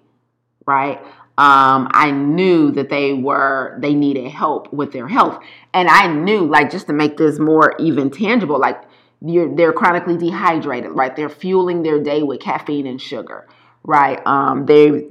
[0.67, 1.01] right?
[1.39, 5.41] Um, I knew that they were they needed help with their health,
[5.73, 8.83] and I knew like just to make this more even tangible, like
[9.21, 11.15] they're chronically dehydrated, right?
[11.15, 13.47] They're fueling their day with caffeine and sugar,
[13.83, 14.21] right?
[14.27, 15.07] Um, they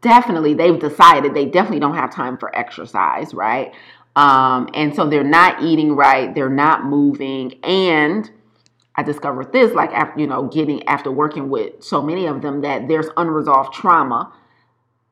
[0.00, 3.72] definitely they've decided they definitely don't have time for exercise, right?
[4.14, 7.54] Um, and so they're not eating right, they're not moving.
[7.64, 8.30] And
[8.94, 12.60] I discovered this, like after you know, getting after working with so many of them,
[12.60, 14.32] that there's unresolved trauma.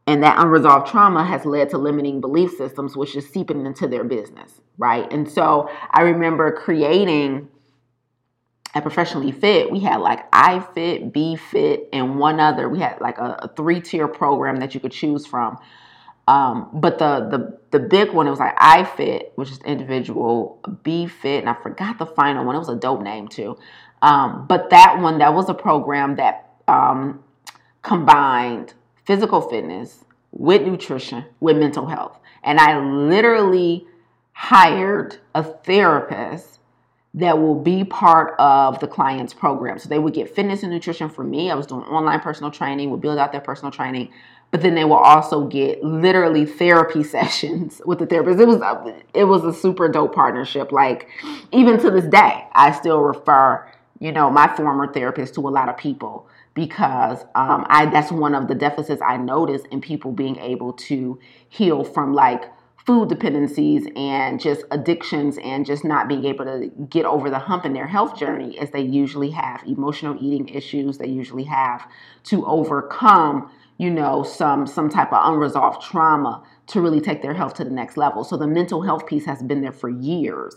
[0.06, 4.02] And that unresolved trauma has led to limiting belief systems, which is seeping into their
[4.02, 5.10] business, right?
[5.12, 7.48] And so I remember creating
[8.74, 12.68] at Professionally Fit, we had like I Fit, B Fit, and one other.
[12.68, 15.58] We had like a, a three tier program that you could choose from.
[16.28, 20.60] Um, but the, the the big one, it was like I Fit, which is individual,
[20.84, 22.54] B Fit, and I forgot the final one.
[22.54, 23.58] It was a dope name too.
[24.02, 27.24] Um, but that one, that was a program that um,
[27.82, 32.18] combined physical fitness with nutrition, with mental health.
[32.44, 33.86] And I literally
[34.32, 36.59] hired a therapist
[37.14, 39.78] that will be part of the client's program.
[39.78, 41.50] So they would get fitness and nutrition from me.
[41.50, 44.12] I was doing online personal training, would build out their personal training,
[44.52, 48.40] but then they will also get literally therapy sessions with the therapist.
[48.40, 50.70] It was a, it was a super dope partnership.
[50.70, 51.08] Like
[51.52, 55.68] even to this day, I still refer, you know, my former therapist to a lot
[55.68, 60.36] of people because um, I that's one of the deficits I notice in people being
[60.38, 62.44] able to heal from like
[62.86, 67.64] food dependencies and just addictions and just not being able to get over the hump
[67.64, 70.98] in their health journey as they usually have emotional eating issues.
[70.98, 71.86] They usually have
[72.24, 77.54] to overcome you know some some type of unresolved trauma to really take their health
[77.54, 78.24] to the next level.
[78.24, 80.54] So the mental health piece has been there for years.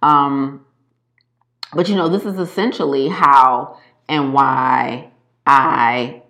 [0.00, 0.64] Um,
[1.74, 5.10] but you know this is essentially how and why
[5.46, 6.22] i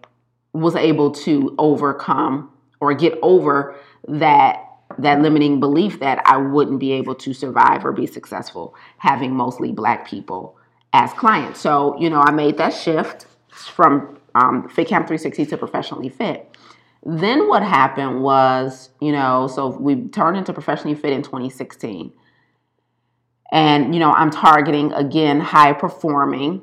[0.53, 3.76] was able to overcome or get over
[4.09, 4.64] that
[4.99, 9.72] that limiting belief that I wouldn't be able to survive or be successful having mostly
[9.72, 10.57] black people
[10.93, 11.61] as clients.
[11.61, 16.57] So, you know, I made that shift from um, Fit Camp 360 to Professionally Fit.
[17.05, 22.12] Then what happened was, you know, so we turned into Professionally Fit in 2016.
[23.53, 26.62] And, you know, I'm targeting again high performing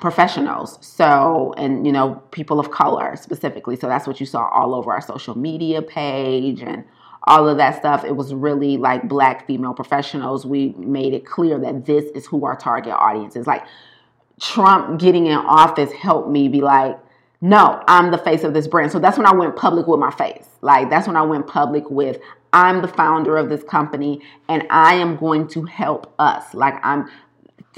[0.00, 0.78] professionals.
[0.80, 3.76] So, and you know, people of color specifically.
[3.76, 6.84] So that's what you saw all over our social media page and
[7.24, 8.04] all of that stuff.
[8.04, 10.46] It was really like black female professionals.
[10.46, 13.46] We made it clear that this is who our target audience is.
[13.46, 13.64] Like
[14.40, 16.98] Trump getting in office helped me be like,
[17.40, 18.90] no, I'm the face of this brand.
[18.90, 20.46] So that's when I went public with my face.
[20.60, 22.18] Like that's when I went public with
[22.52, 26.54] I'm the founder of this company and I am going to help us.
[26.54, 27.08] Like I'm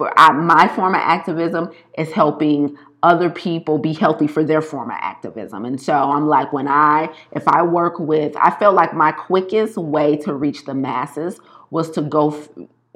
[0.00, 4.90] for I, my form of activism is helping other people be healthy for their form
[4.90, 5.66] of activism.
[5.66, 9.76] And so I'm like, when I, if I work with, I felt like my quickest
[9.76, 11.38] way to reach the masses
[11.68, 12.42] was to go,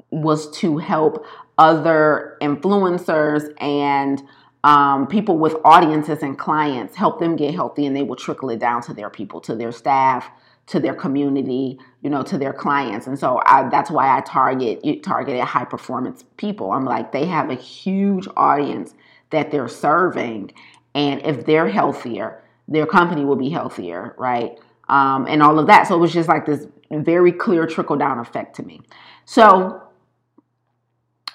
[0.09, 1.23] was to help
[1.59, 4.23] other influencers and
[4.63, 8.57] um, people with audiences and clients, help them get healthy, and they will trickle it
[8.57, 10.31] down to their people, to their staff,
[10.67, 13.07] to their community, you know, to their clients.
[13.07, 16.71] And so I, that's why I target targeted high performance people.
[16.71, 18.95] I'm like, they have a huge audience
[19.29, 20.51] that they're serving.
[20.95, 24.57] And if they're healthier, their company will be healthier, right?
[24.89, 25.87] Um, and all of that.
[25.87, 28.81] So it was just like this very clear trickle down effect to me.
[29.25, 29.81] So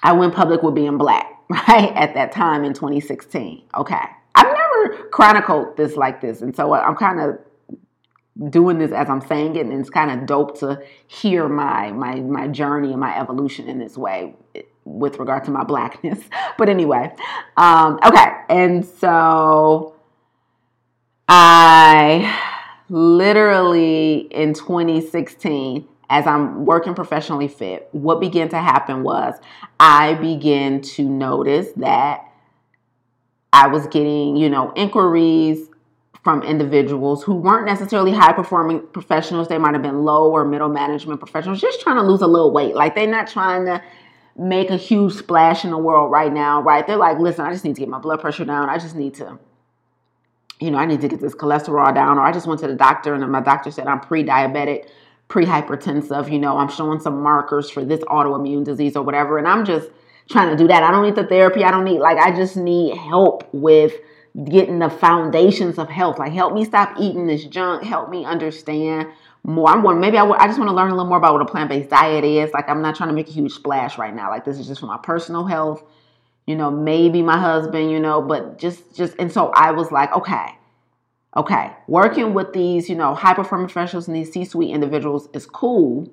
[0.03, 1.91] I went public with being black, right?
[1.95, 3.63] At that time in 2016.
[3.77, 4.03] Okay.
[4.35, 6.41] I've never chronicled this like this.
[6.41, 7.37] And so I'm kind of
[8.49, 12.15] doing this as I'm saying it, and it's kind of dope to hear my my
[12.15, 14.35] my journey and my evolution in this way
[14.85, 16.19] with regard to my blackness.
[16.57, 17.11] But anyway,
[17.57, 19.95] um, okay, and so
[21.27, 22.37] I
[22.89, 29.39] literally in 2016 as I'm working professionally fit, what began to happen was
[29.79, 32.25] I began to notice that
[33.53, 35.70] I was getting, you know, inquiries
[36.23, 39.47] from individuals who weren't necessarily high performing professionals.
[39.47, 42.51] They might have been low or middle management professionals, just trying to lose a little
[42.51, 42.75] weight.
[42.75, 43.81] Like they're not trying to
[44.37, 46.85] make a huge splash in the world right now, right?
[46.85, 48.69] They're like, listen, I just need to get my blood pressure down.
[48.69, 49.39] I just need to,
[50.59, 52.17] you know, I need to get this cholesterol down.
[52.17, 54.89] Or I just went to the doctor and my doctor said I'm pre diabetic,
[55.27, 56.31] pre hypertensive.
[56.31, 59.39] You know, I'm showing some markers for this autoimmune disease or whatever.
[59.39, 59.89] And I'm just
[60.29, 60.83] trying to do that.
[60.83, 61.63] I don't need the therapy.
[61.63, 63.93] I don't need, like, I just need help with
[64.45, 66.19] getting the foundations of health.
[66.19, 67.83] Like, help me stop eating this junk.
[67.83, 69.09] Help me understand
[69.43, 69.69] more.
[69.69, 71.45] I'm going, maybe I, I just want to learn a little more about what a
[71.45, 72.51] plant based diet is.
[72.53, 74.29] Like, I'm not trying to make a huge splash right now.
[74.29, 75.83] Like, this is just for my personal health.
[76.47, 80.11] You know, maybe my husband, you know, but just, just, and so I was like,
[80.13, 80.57] okay,
[81.35, 85.45] okay, working with these, you know, high performing professionals and these C suite individuals is
[85.45, 86.11] cool,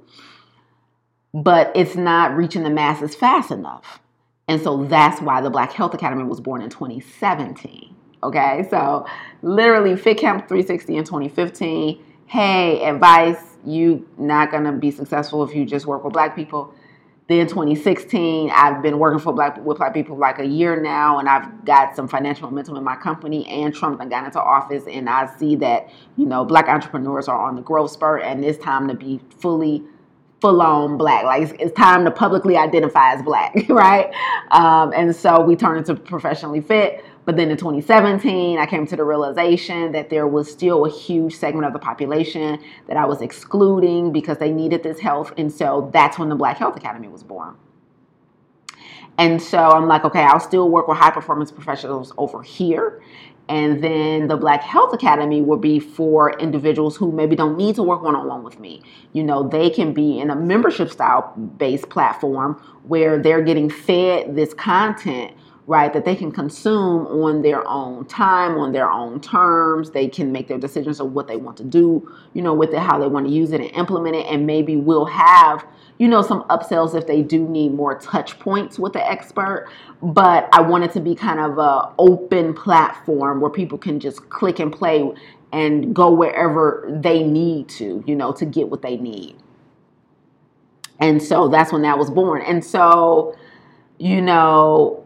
[1.32, 4.00] but it's not reaching the masses fast enough.
[4.46, 7.94] And so that's why the Black Health Academy was born in 2017.
[8.22, 9.06] Okay, so
[9.42, 15.64] literally Fit Camp 360 in 2015 hey, advice, you not gonna be successful if you
[15.64, 16.72] just work with black people.
[17.26, 21.28] Then 2016, I've been working for black with black people like a year now, and
[21.28, 23.46] I've got some financial momentum in my company.
[23.48, 27.56] And Trump got into office, and I see that you know black entrepreneurs are on
[27.56, 29.82] the growth spurt, and it's time to be fully
[30.40, 31.24] full on black.
[31.24, 34.10] Like it's, it's, time to publicly identify as black, right?
[34.50, 37.04] Um, and so we turned into professionally fit.
[37.28, 41.36] But then in 2017, I came to the realization that there was still a huge
[41.36, 45.34] segment of the population that I was excluding because they needed this health.
[45.36, 47.54] And so that's when the Black Health Academy was born.
[49.18, 53.02] And so I'm like, okay, I'll still work with high performance professionals over here.
[53.50, 57.82] And then the Black Health Academy will be for individuals who maybe don't need to
[57.82, 58.82] work one on one with me.
[59.12, 62.54] You know, they can be in a membership style based platform
[62.84, 65.34] where they're getting fed this content
[65.68, 69.90] right, that they can consume on their own time, on their own terms.
[69.90, 72.78] They can make their decisions of what they want to do, you know, with it,
[72.78, 74.26] how they want to use it and implement it.
[74.26, 75.66] And maybe we'll have,
[75.98, 79.68] you know, some upsells if they do need more touch points with the expert.
[80.02, 84.30] But I want it to be kind of a open platform where people can just
[84.30, 85.12] click and play
[85.52, 89.36] and go wherever they need to, you know, to get what they need.
[90.98, 92.40] And so that's when that was born.
[92.40, 93.36] And so,
[93.98, 95.04] you know,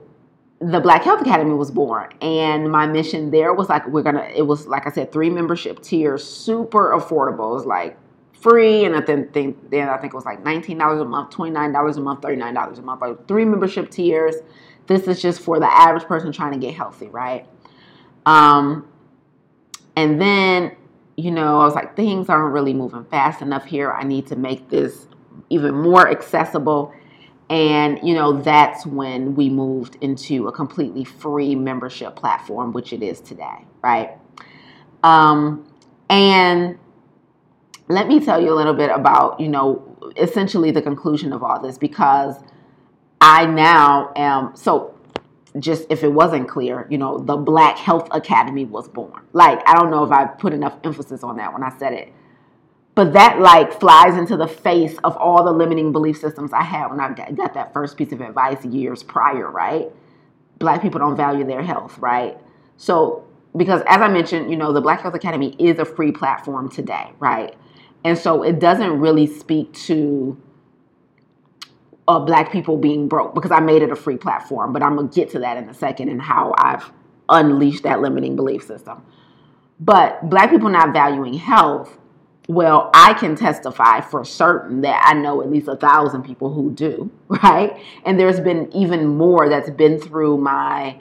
[0.62, 4.30] the Black Health Academy was born, and my mission there was like we're gonna.
[4.34, 7.50] It was like I said, three membership tiers, super affordable.
[7.50, 7.98] It was like
[8.32, 11.50] free, and I think, then I think it was like nineteen dollars a month, twenty
[11.50, 13.00] nine dollars a month, thirty nine dollars a month.
[13.00, 14.36] Like three membership tiers.
[14.86, 17.46] This is just for the average person trying to get healthy, right?
[18.24, 18.88] Um,
[19.96, 20.76] and then
[21.16, 23.90] you know I was like things aren't really moving fast enough here.
[23.90, 25.08] I need to make this
[25.50, 26.94] even more accessible
[27.52, 33.02] and, you know, that's when we moved into a completely free membership platform, which it
[33.02, 34.12] is today, right?
[35.02, 35.70] Um,
[36.08, 36.78] and
[37.88, 39.86] let me tell you a little bit about, you know,
[40.16, 42.36] essentially the conclusion of all this because
[43.20, 44.98] I now am so
[45.58, 49.20] just if it wasn't clear, you know, the Black Health Academy was born.
[49.34, 52.14] Like, I don't know if I put enough emphasis on that when I said it
[52.94, 56.88] but that like flies into the face of all the limiting belief systems I had
[56.88, 59.90] when I got that first piece of advice years prior, right?
[60.58, 62.38] Black people don't value their health, right?
[62.76, 63.24] So,
[63.56, 67.10] because as I mentioned, you know, the Black Health Academy is a free platform today,
[67.18, 67.54] right?
[68.04, 70.40] And so it doesn't really speak to
[72.08, 75.08] uh, black people being broke because I made it a free platform, but I'm gonna
[75.08, 76.90] get to that in a second and how I've
[77.28, 79.02] unleashed that limiting belief system.
[79.80, 81.98] But black people not valuing health
[82.48, 86.72] well, I can testify for certain that I know at least a thousand people who
[86.72, 87.76] do, right?
[88.04, 90.98] And there's been even more that's been through my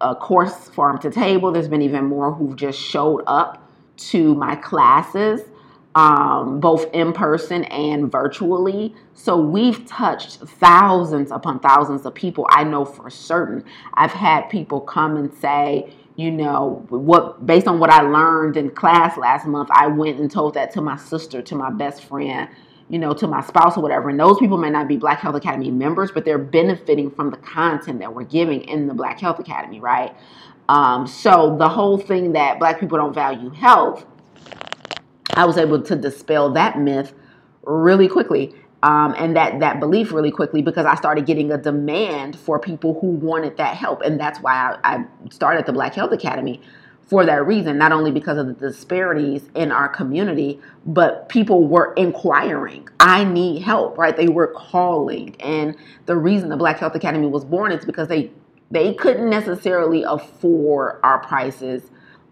[0.00, 1.50] uh, course farm to table.
[1.50, 3.60] There's been even more who've just showed up
[3.96, 5.40] to my classes,
[5.94, 8.94] um, both in person and virtually.
[9.14, 12.46] So we've touched thousands upon thousands of people.
[12.50, 13.64] I know for certain.
[13.94, 18.70] I've had people come and say, you know what based on what i learned in
[18.70, 22.48] class last month i went and told that to my sister to my best friend
[22.88, 24.10] you know to my spouse or whatever.
[24.10, 27.36] And those people may not be black health academy members but they're benefiting from the
[27.38, 30.14] content that we're giving in the black health academy right?
[30.68, 34.06] Um, so the whole thing that black people don't value health
[35.34, 37.12] i was able to dispel that myth
[37.64, 38.54] really quickly
[38.84, 43.00] um, and that that belief really quickly because I started getting a demand for people
[43.00, 46.60] who wanted that help, and that's why I, I started the Black Health Academy
[47.06, 47.78] for that reason.
[47.78, 52.86] Not only because of the disparities in our community, but people were inquiring.
[53.00, 54.14] I need help, right?
[54.14, 58.30] They were calling, and the reason the Black Health Academy was born is because they
[58.70, 61.84] they couldn't necessarily afford our prices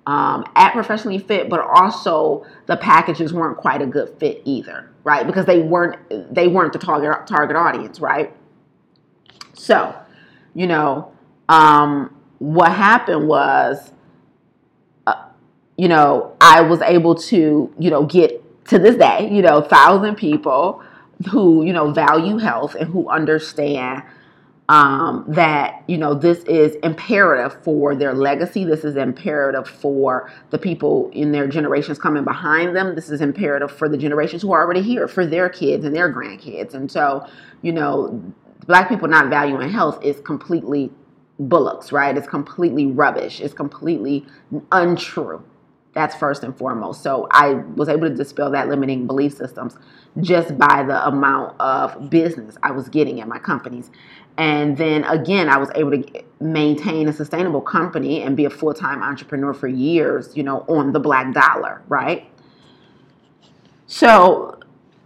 [0.07, 5.26] um, at professionally fit, but also the packages weren't quite a good fit either, right?
[5.26, 8.34] Because they weren't they weren't the target target audience, right?
[9.55, 9.94] So,
[10.55, 11.12] you know,
[11.48, 13.92] um, what happened was,
[15.07, 15.26] uh,
[15.76, 20.16] you know, I was able to, you know, get to this day, you know, thousand
[20.16, 20.82] people
[21.30, 24.03] who you know value health and who understand
[24.73, 28.64] um, that you know this is imperative for their legacy.
[28.64, 32.95] This is imperative for the people in their generations coming behind them.
[32.95, 36.11] This is imperative for the generations who are already here for their kids and their
[36.11, 36.73] grandkids.
[36.73, 37.27] And so
[37.61, 38.18] you know
[38.66, 40.91] black people not valuing health is completely
[41.39, 42.16] bullocks right?
[42.16, 43.43] It's completely rubbish.
[43.43, 44.25] It's completely
[44.73, 45.45] untrue.
[45.93, 47.03] That's first and foremost.
[47.03, 49.77] So i was able to dispel that limiting belief systems
[50.20, 53.91] just by the amount of business i was getting at my companies
[54.39, 58.74] and then again, I was able to maintain a sustainable company and be a full
[58.74, 62.28] time entrepreneur for years, you know, on the black dollar, right?
[63.87, 64.59] So,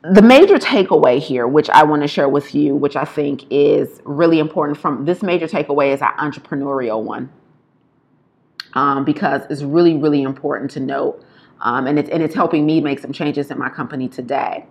[0.03, 4.01] the major takeaway here, which I want to share with you, which I think is
[4.05, 7.31] really important from this major takeaway is an entrepreneurial one.
[8.75, 11.25] Um, because it's really, really important to note.
[11.63, 14.67] Um, and, it's, and it's helping me make some changes in my company today,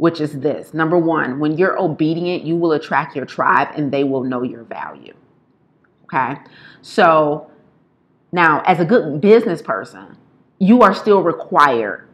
[0.00, 0.72] which is this.
[0.72, 4.64] Number one, when you're obedient, you will attract your tribe and they will know your
[4.64, 5.12] value.
[6.04, 6.40] Okay.
[6.80, 7.50] So
[8.32, 10.16] now, as a good business person,
[10.58, 12.08] you are still required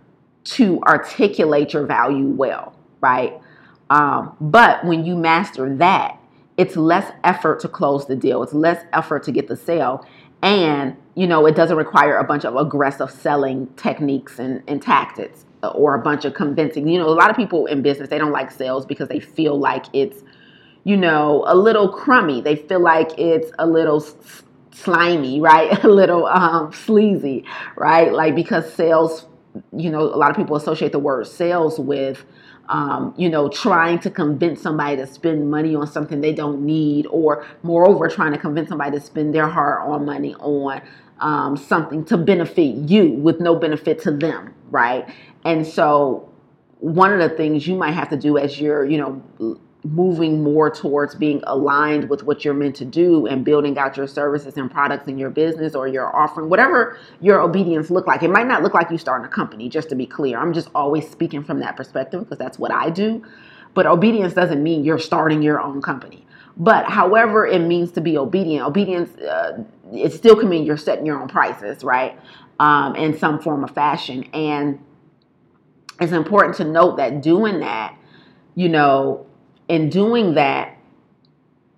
[0.57, 3.41] to articulate your value well, right?
[3.89, 6.19] Um, but when you master that,
[6.57, 8.43] it's less effort to close the deal.
[8.43, 10.05] It's less effort to get the sale.
[10.43, 15.45] And, you know, it doesn't require a bunch of aggressive selling techniques and, and tactics
[15.63, 16.89] or a bunch of convincing.
[16.89, 19.59] You know, a lot of people in business, they don't like sales because they feel
[19.59, 20.23] like it's,
[20.85, 22.41] you know, a little crummy.
[22.41, 24.01] They feel like it's a little
[24.73, 25.83] slimy, right?
[25.85, 27.45] A little um, sleazy,
[27.77, 28.13] right?
[28.13, 29.27] Like because sales,
[29.77, 32.25] you know, a lot of people associate the word sales with,
[32.69, 37.07] um, you know, trying to convince somebody to spend money on something they don't need,
[37.07, 40.83] or moreover, trying to convince somebody to spend their hard-earned money on
[41.21, 45.09] um, something to benefit you with no benefit to them, right?
[45.47, 46.29] And so,
[46.81, 50.69] one of the things you might have to do as you're, you know, moving more
[50.69, 54.69] towards being aligned with what you're meant to do and building out your services and
[54.69, 58.25] products in your business or your offering, whatever your obedience look like.
[58.25, 60.37] It might not look like you starting a company, just to be clear.
[60.39, 63.25] I'm just always speaking from that perspective because that's what I do.
[63.75, 66.27] But obedience doesn't mean you're starting your own company.
[66.57, 71.07] But however it means to be obedient, obedience, uh, it still can mean you're setting
[71.07, 72.19] your own prices, right?
[72.59, 74.25] Um, in some form of fashion.
[74.33, 74.81] And
[76.01, 77.97] it's important to note that doing that,
[78.55, 79.27] you know,
[79.69, 80.77] in doing that,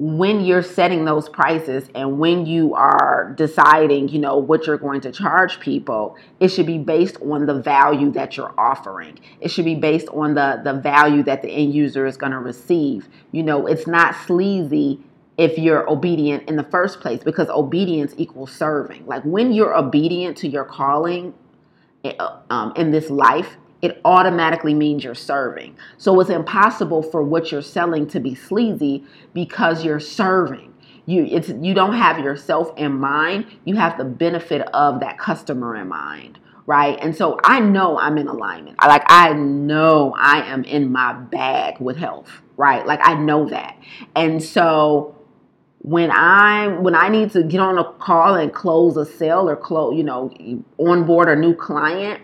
[0.00, 5.00] when you're setting those prices and when you are deciding, you know, what you're going
[5.00, 9.18] to charge people, it should be based on the value that you're offering.
[9.40, 12.38] It should be based on the the value that the end user is going to
[12.38, 13.08] receive.
[13.32, 15.00] You know, it's not sleazy
[15.36, 19.04] if you're obedient in the first place because obedience equals serving.
[19.06, 21.34] Like when you're obedient to your calling
[22.04, 22.14] eh,
[22.50, 25.76] um, in this life, it automatically means you're serving.
[25.98, 29.04] So it's impossible for what you're selling to be sleazy
[29.34, 30.74] because you're serving.
[31.06, 33.46] You it's you don't have yourself in mind.
[33.64, 36.98] You have the benefit of that customer in mind, right?
[37.00, 38.76] And so I know I'm in alignment.
[38.82, 42.86] Like I know I am in my bag with health, right?
[42.86, 43.78] Like I know that.
[44.14, 45.16] And so
[45.78, 49.56] when I'm when I need to get on a call and close a sale or
[49.56, 50.30] close, you know,
[50.78, 52.20] onboard a new client,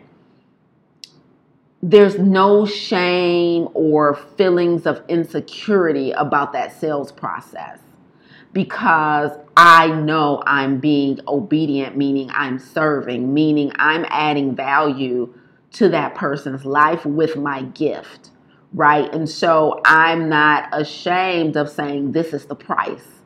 [1.87, 7.79] there's no shame or feelings of insecurity about that sales process
[8.55, 15.35] because I know I'm being obedient, meaning I'm serving, meaning I'm adding value
[15.73, 18.31] to that person's life with my gift,
[18.73, 19.13] right?
[19.13, 23.21] And so I'm not ashamed of saying this is the price.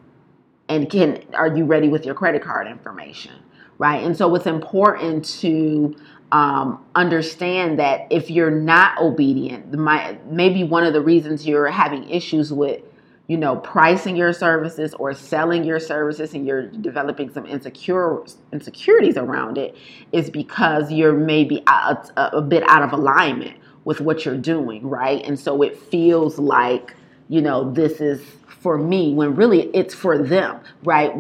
[0.69, 3.35] And can are you ready with your credit card information?
[3.79, 4.03] Right?
[4.03, 5.95] And so it's important to
[6.33, 12.09] um, understand that if you're not obedient, my, maybe one of the reasons you're having
[12.09, 12.83] issues with,
[13.29, 18.23] you know, pricing your services or selling your services and you're developing some insecure
[18.53, 19.77] insecurities around it
[20.13, 24.87] is because you're maybe a, a, a bit out of alignment with what you're doing,
[24.87, 25.25] right?
[25.27, 26.95] And so it feels like,
[27.29, 31.13] you know, this is for me when really it's for them, right?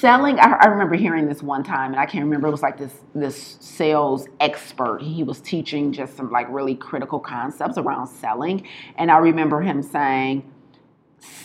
[0.00, 2.78] Selling I, I, remember hearing this one time and i can't remember it was like
[2.78, 5.02] this this sales expert.
[5.02, 8.64] He was teaching just some like really critical concepts around selling.
[8.96, 10.48] And i remember him saying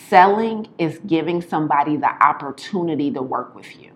[0.08, 3.90] selling is giving somebody the opportunity to work with you.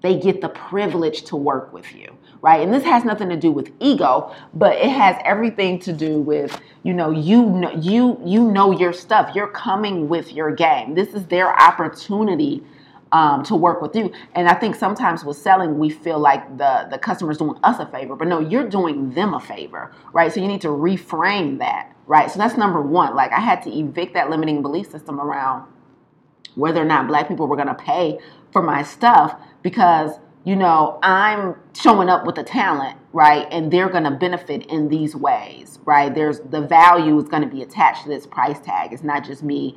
[0.00, 2.60] They get the privilege to work with you right?
[2.60, 6.60] And this has nothing to do with ego but it has everything to do with
[6.84, 9.34] you know you know you you know your stuff.
[9.34, 10.94] You're coming with your game.
[10.94, 12.62] This is their opportunity
[13.12, 14.12] um, to work with you.
[14.34, 17.86] And I think sometimes with selling, we feel like the the customer's doing us a
[17.86, 20.32] favor, but no, you're doing them a favor, right?
[20.32, 22.30] So you need to reframe that, right?
[22.30, 23.14] So that's number one.
[23.16, 25.66] Like I had to evict that limiting belief system around
[26.56, 28.18] whether or not black people were going to pay
[28.52, 30.12] for my stuff because
[30.44, 34.88] you know i'm showing up with the talent right and they're going to benefit in
[34.88, 38.92] these ways right there's the value is going to be attached to this price tag
[38.92, 39.76] it's not just me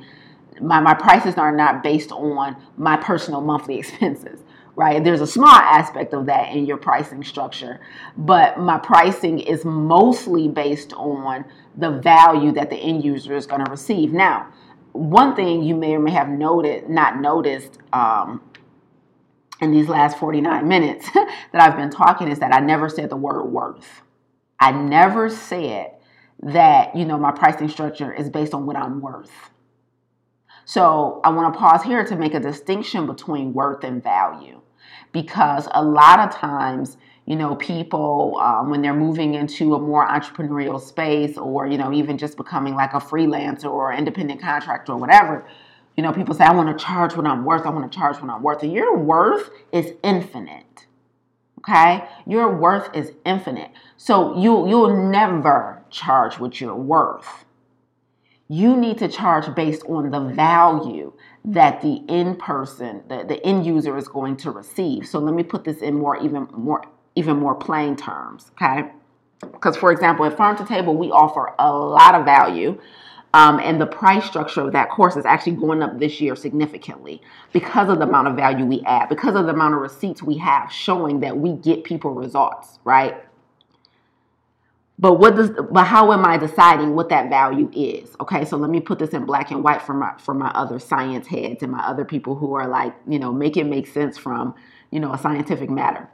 [0.60, 4.40] my, my prices are not based on my personal monthly expenses
[4.74, 5.04] right?
[5.04, 7.80] There's a small aspect of that in your pricing structure
[8.16, 11.44] but my pricing is mostly based on
[11.76, 14.12] the value that the end user is going to receive.
[14.12, 14.48] Now
[14.92, 18.42] one thing you may or may have noted not noticed um,
[19.60, 23.16] in these last 49 minutes that i've been talking is that i never said the
[23.16, 24.02] word worth.
[24.62, 25.90] I never said
[26.40, 29.32] that, you know, my pricing structure is based on what I'm worth.
[30.64, 34.60] So I want to pause here to make a distinction between worth and value
[35.12, 36.96] because a lot of times,
[37.26, 41.92] you know, people, um, when they're moving into a more entrepreneurial space or, you know,
[41.92, 45.46] even just becoming like a freelancer or independent contractor or whatever,
[45.96, 47.66] you know, people say, I want to charge what I'm worth.
[47.66, 48.62] I want to charge what I'm worth.
[48.62, 50.86] And your worth is infinite.
[51.58, 52.04] Okay?
[52.26, 53.70] Your worth is infinite.
[53.96, 57.41] So you you'll never charge what you're worth.
[58.48, 61.12] You need to charge based on the value
[61.44, 65.06] that the end person, the, the end user is going to receive.
[65.06, 66.82] So let me put this in more even more
[67.14, 68.90] even more plain terms, okay?
[69.40, 72.78] Because for example, at Farm to Table, we offer a lot of value
[73.34, 77.22] um, and the price structure of that course is actually going up this year significantly
[77.52, 80.36] because of the amount of value we add, because of the amount of receipts we
[80.38, 83.24] have showing that we get people results, right?
[85.02, 88.14] But what does but how am I deciding what that value is?
[88.20, 90.78] Okay, so let me put this in black and white for my for my other
[90.78, 94.16] science heads and my other people who are like, you know, make it make sense
[94.16, 94.54] from,
[94.92, 96.08] you know, a scientific matter.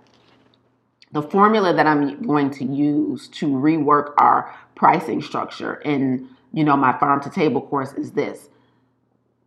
[1.13, 6.79] The formula that I'm going to use to rework our pricing structure in you know,
[6.79, 8.49] my farm to table course is this.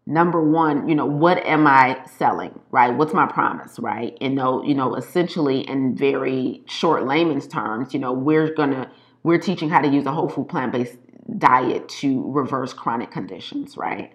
[0.06, 2.94] Number one, you know, what am I selling, right?
[2.94, 4.16] What's my promise, right?
[4.22, 8.92] And know, you know, essentially in very short layman's terms, you know, we're gonna
[9.24, 10.98] we're teaching how to use a whole food plant based
[11.38, 14.14] diet to reverse chronic conditions, right?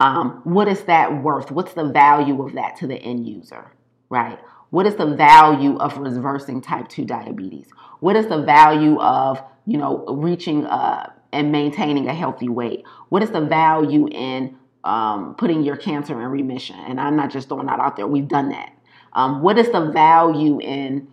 [0.00, 1.50] Um, what is that worth?
[1.50, 3.72] What's the value of that to the end user,
[4.10, 4.38] right?
[4.70, 7.68] What is the value of reversing type 2 diabetes?
[8.00, 12.84] What is the value of, you know, reaching uh, and maintaining a healthy weight?
[13.08, 16.76] What is the value in um, putting your cancer in remission?
[16.76, 18.72] And I'm not just throwing that out there, we've done that.
[19.14, 21.08] Um, what is the value in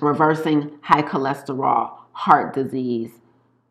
[0.00, 3.10] reversing high cholesterol, heart disease,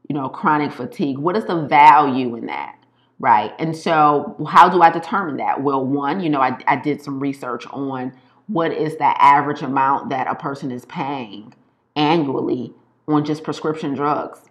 [0.07, 1.17] you know, chronic fatigue?
[1.17, 2.75] What is the value in that?
[3.17, 3.53] Right.
[3.57, 5.63] And so, how do I determine that?
[5.63, 8.13] Well, one, you know, I, I did some research on
[8.47, 11.53] what is the average amount that a person is paying
[11.95, 12.73] annually
[13.07, 14.41] on just prescription drugs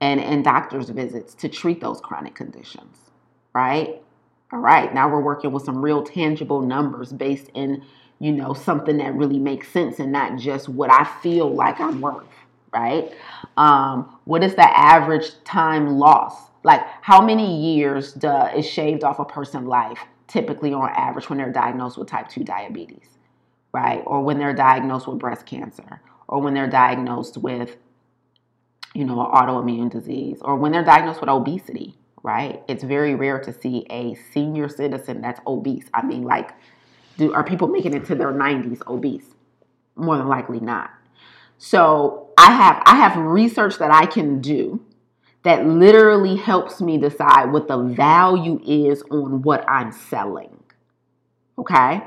[0.00, 2.96] and, and doctor's visits to treat those chronic conditions,
[3.54, 4.02] right?
[4.52, 7.84] All right, now we're working with some real tangible numbers based in,
[8.20, 12.00] you know, something that really makes sense and not just what I feel like I'm
[12.00, 12.26] worth,
[12.72, 13.12] right?
[13.56, 16.34] Um, what is the average time loss?
[16.62, 21.38] Like, how many years do, is shaved off a person's life typically on average when
[21.38, 23.06] they're diagnosed with type 2 diabetes,
[23.72, 24.02] right?
[24.06, 27.76] Or when they're diagnosed with breast cancer, or when they're diagnosed with
[28.94, 32.62] you know, an autoimmune disease or when they're diagnosed with obesity, right?
[32.68, 35.86] It's very rare to see a senior citizen that's obese.
[35.92, 36.52] I mean, like,
[37.18, 39.34] do are people making it to their 90s obese?
[39.96, 40.90] More than likely not.
[41.58, 44.84] So I have I have research that I can do
[45.44, 50.62] that literally helps me decide what the value is on what I'm selling.
[51.56, 52.02] Okay.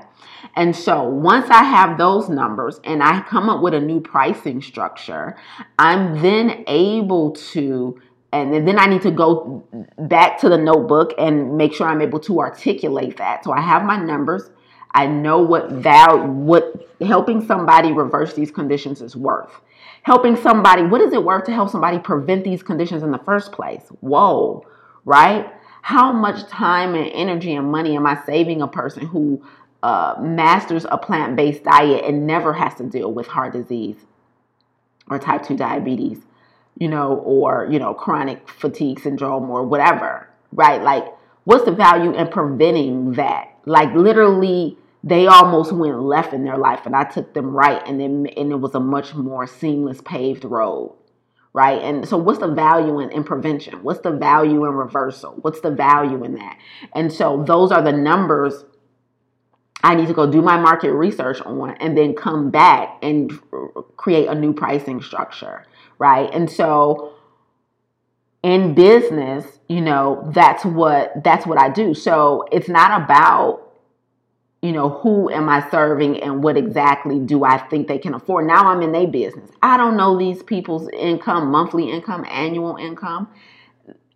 [0.55, 4.61] And so once I have those numbers and I come up with a new pricing
[4.61, 5.37] structure,
[5.79, 7.99] I'm then able to
[8.31, 9.65] and then I need to go
[9.97, 13.43] back to the notebook and make sure I'm able to articulate that.
[13.43, 14.51] So I have my numbers.
[14.91, 19.61] I know what val what helping somebody reverse these conditions is worth.
[20.07, 23.51] Helping somebody, what is it worth to help somebody prevent these conditions in the first
[23.51, 23.83] place?
[23.99, 24.65] Whoa,
[25.03, 25.51] right?
[25.81, 29.43] How much time and energy and money am I saving a person who
[29.83, 33.97] uh, masters a plant based diet and never has to deal with heart disease
[35.09, 36.19] or type 2 diabetes,
[36.79, 40.81] you know, or, you know, chronic fatigue syndrome or whatever, right?
[40.81, 41.03] Like,
[41.43, 43.49] what's the value in preventing that?
[43.65, 44.77] Like, literally,
[45.07, 48.51] they almost went left in their life and I took them right and then and
[48.51, 50.95] it was a much more seamless paved road
[51.53, 55.61] right and so what's the value in, in prevention what's the value in reversal what's
[55.61, 56.57] the value in that
[56.93, 58.65] and so those are the numbers
[59.83, 63.31] I need to go do my market research on and then come back and
[63.95, 65.65] create a new pricing structure,
[65.99, 66.29] right?
[66.33, 67.13] And so
[68.41, 71.93] in business, you know, that's what that's what I do.
[71.93, 73.66] So it's not about
[74.67, 78.47] you know, who am I serving and what exactly do I think they can afford?
[78.47, 79.49] Now I'm in their business.
[79.63, 83.29] I don't know these people's income, monthly income, annual income.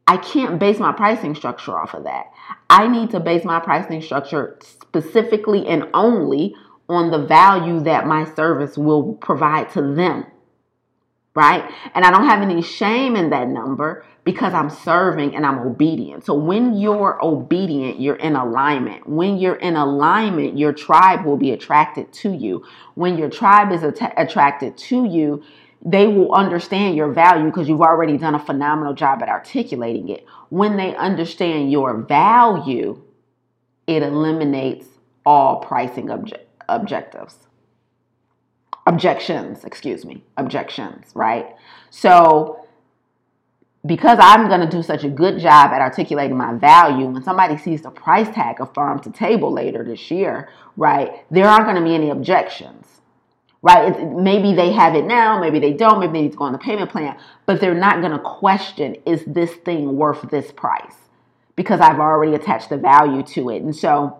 [0.08, 2.26] I can't base my pricing structure off of that.
[2.70, 6.54] I need to base my pricing structure specifically and only
[6.90, 10.26] on the value that my service will provide to them.
[11.34, 11.64] Right?
[11.96, 16.26] And I don't have any shame in that number because I'm serving and I'm obedient.
[16.26, 19.08] So when you're obedient, you're in alignment.
[19.10, 22.64] When you're in alignment, your tribe will be attracted to you.
[22.94, 25.42] When your tribe is att- attracted to you,
[25.84, 30.26] they will understand your value because you've already done a phenomenal job at articulating it.
[30.50, 33.02] When they understand your value,
[33.88, 34.86] it eliminates
[35.26, 37.48] all pricing obje- objectives.
[38.86, 41.56] Objections, excuse me, objections, right?
[41.90, 42.61] So,
[43.86, 47.58] because I'm going to do such a good job at articulating my value, when somebody
[47.58, 51.78] sees the price tag of farm to table later this year, right, there aren't going
[51.78, 52.92] to be any objections
[53.62, 53.92] right?
[53.92, 56.52] It's, maybe they have it now, maybe they don't, maybe they need to go on
[56.52, 60.96] the payment plan, but they're not going to question is this thing worth this price
[61.56, 63.62] because I've already attached the value to it.
[63.62, 64.20] And so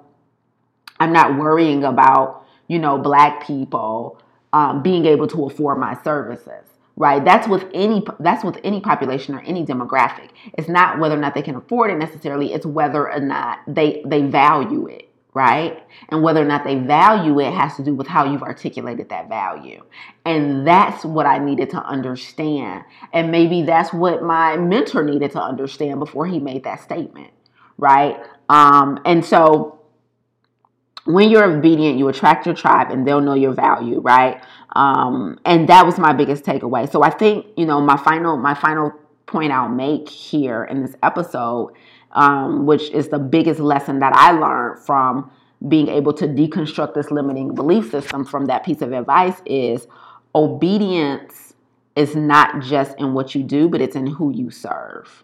[1.00, 4.22] I'm not worrying about, you know, black people
[4.54, 6.66] um, being able to afford my services.
[6.98, 10.30] Right, that's with any that's with any population or any demographic.
[10.54, 12.54] It's not whether or not they can afford it necessarily.
[12.54, 15.84] It's whether or not they they value it right?
[16.10, 19.30] And whether or not they value it has to do with how you've articulated that
[19.30, 19.84] value.
[20.26, 22.84] And that's what I needed to understand.
[23.14, 27.32] And maybe that's what my mentor needed to understand before he made that statement,
[27.78, 28.18] right?
[28.50, 29.81] Um, and so
[31.06, 34.42] when you're obedient, you attract your tribe and they'll know your value, right?
[34.76, 36.90] Um, and that was my biggest takeaway.
[36.90, 38.94] So I think, you know, my final, my final
[39.26, 41.74] point I'll make here in this episode
[42.14, 45.32] um, which is the biggest lesson that I learned from
[45.68, 49.88] being able to deconstruct this limiting belief system from that piece of advice is
[50.34, 51.54] obedience
[51.96, 55.24] is not just in what you do, but it's in who you serve.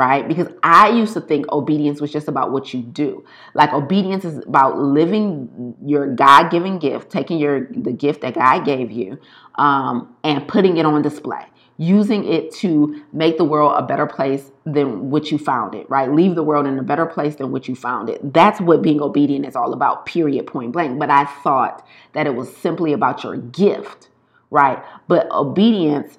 [0.00, 0.26] Right?
[0.26, 3.22] Because I used to think obedience was just about what you do.
[3.52, 8.90] Like obedience is about living your God-given gift, taking your the gift that God gave
[8.90, 9.18] you,
[9.56, 11.44] um, and putting it on display
[11.76, 16.12] using it to make the world a better place than which you found it, right?
[16.12, 18.20] Leave the world in a better place than which you found it.
[18.34, 20.98] That's what being obedient is all about, period, point blank.
[20.98, 24.08] But I thought that it was simply about your gift,
[24.50, 24.82] right?
[25.08, 26.18] But obedience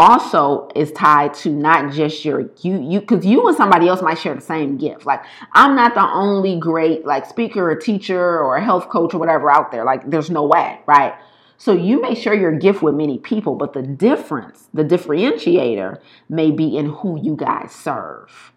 [0.00, 4.18] also is tied to not just your you you because you and somebody else might
[4.18, 5.22] share the same gift like
[5.52, 9.70] i'm not the only great like speaker or teacher or health coach or whatever out
[9.70, 11.14] there like there's no way right
[11.60, 16.50] so you may share your gift with many people, but the difference, the differentiator may
[16.50, 18.54] be in who you guys serve,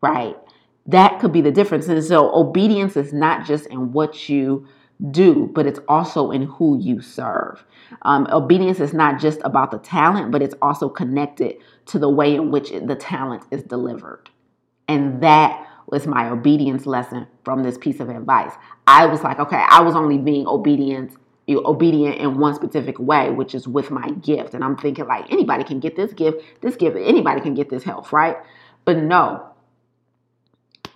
[0.00, 0.34] right?
[0.86, 1.88] That could be the difference.
[1.88, 4.66] And so obedience is not just in what you
[5.10, 7.64] do, but it's also in who you serve.
[8.02, 12.34] Um, obedience is not just about the talent, but it's also connected to the way
[12.34, 14.30] in which the talent is delivered.
[14.88, 18.52] And that was my obedience lesson from this piece of advice.
[18.86, 21.16] I was like, okay, I was only being obedient
[21.46, 24.54] you obedient in one specific way, which is with my gift.
[24.54, 27.84] And I'm thinking like anybody can get this gift, this gift, anybody can get this
[27.84, 28.36] health, right?
[28.84, 29.46] But no,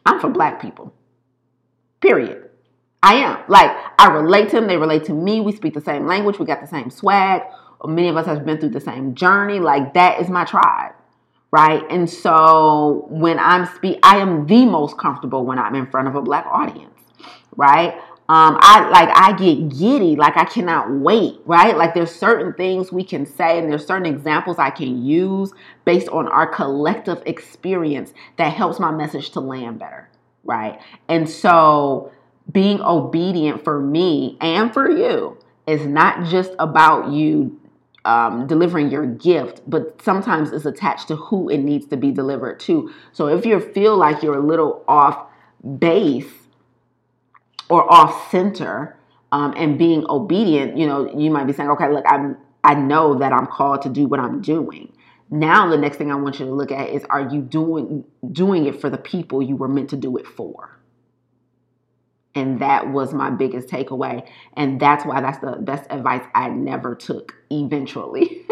[0.04, 0.92] I'm for black people.
[2.00, 2.49] Period.
[3.02, 3.44] I am.
[3.48, 5.40] Like I relate to them, they relate to me.
[5.40, 7.42] We speak the same language, we got the same swag.
[7.84, 9.58] Many of us have been through the same journey.
[9.58, 10.92] Like that is my tribe.
[11.50, 11.82] Right.
[11.90, 16.14] And so when I'm speak I am the most comfortable when I'm in front of
[16.14, 16.98] a black audience.
[17.56, 17.94] Right.
[18.30, 21.76] Um, I like I get giddy, like I cannot wait, right?
[21.76, 25.52] Like there's certain things we can say, and there's certain examples I can use
[25.84, 30.08] based on our collective experience that helps my message to land better,
[30.44, 30.78] right?
[31.08, 32.12] And so
[32.50, 35.36] being obedient for me and for you
[35.66, 37.60] is not just about you
[38.04, 42.58] um, delivering your gift, but sometimes it's attached to who it needs to be delivered
[42.60, 42.92] to.
[43.12, 45.26] So if you feel like you're a little off
[45.78, 46.32] base
[47.68, 48.96] or off center
[49.32, 53.18] um, and being obedient, you know, you might be saying, okay, look, I'm I know
[53.18, 54.92] that I'm called to do what I'm doing.
[55.30, 58.66] Now the next thing I want you to look at is are you doing doing
[58.66, 60.79] it for the people you were meant to do it for?
[62.34, 64.26] And that was my biggest takeaway.
[64.56, 68.42] And that's why that's the best advice I never took eventually.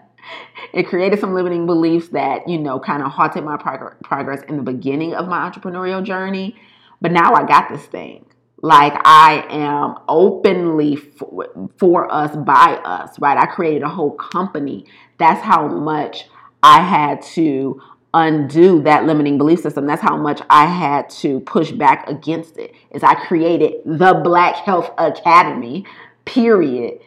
[0.72, 4.56] it created some limiting beliefs that, you know, kind of halted my prog- progress in
[4.56, 6.56] the beginning of my entrepreneurial journey.
[7.00, 8.26] But now I got this thing
[8.62, 11.48] like I am openly for,
[11.78, 13.36] for, us by us, right?
[13.36, 14.86] I created a whole company.
[15.18, 16.28] That's how much
[16.62, 17.80] I had to
[18.14, 19.86] undo that limiting belief system.
[19.86, 22.74] That's how much I had to push back against it.
[22.90, 25.86] Is I created the Black Health Academy,
[26.24, 27.00] period.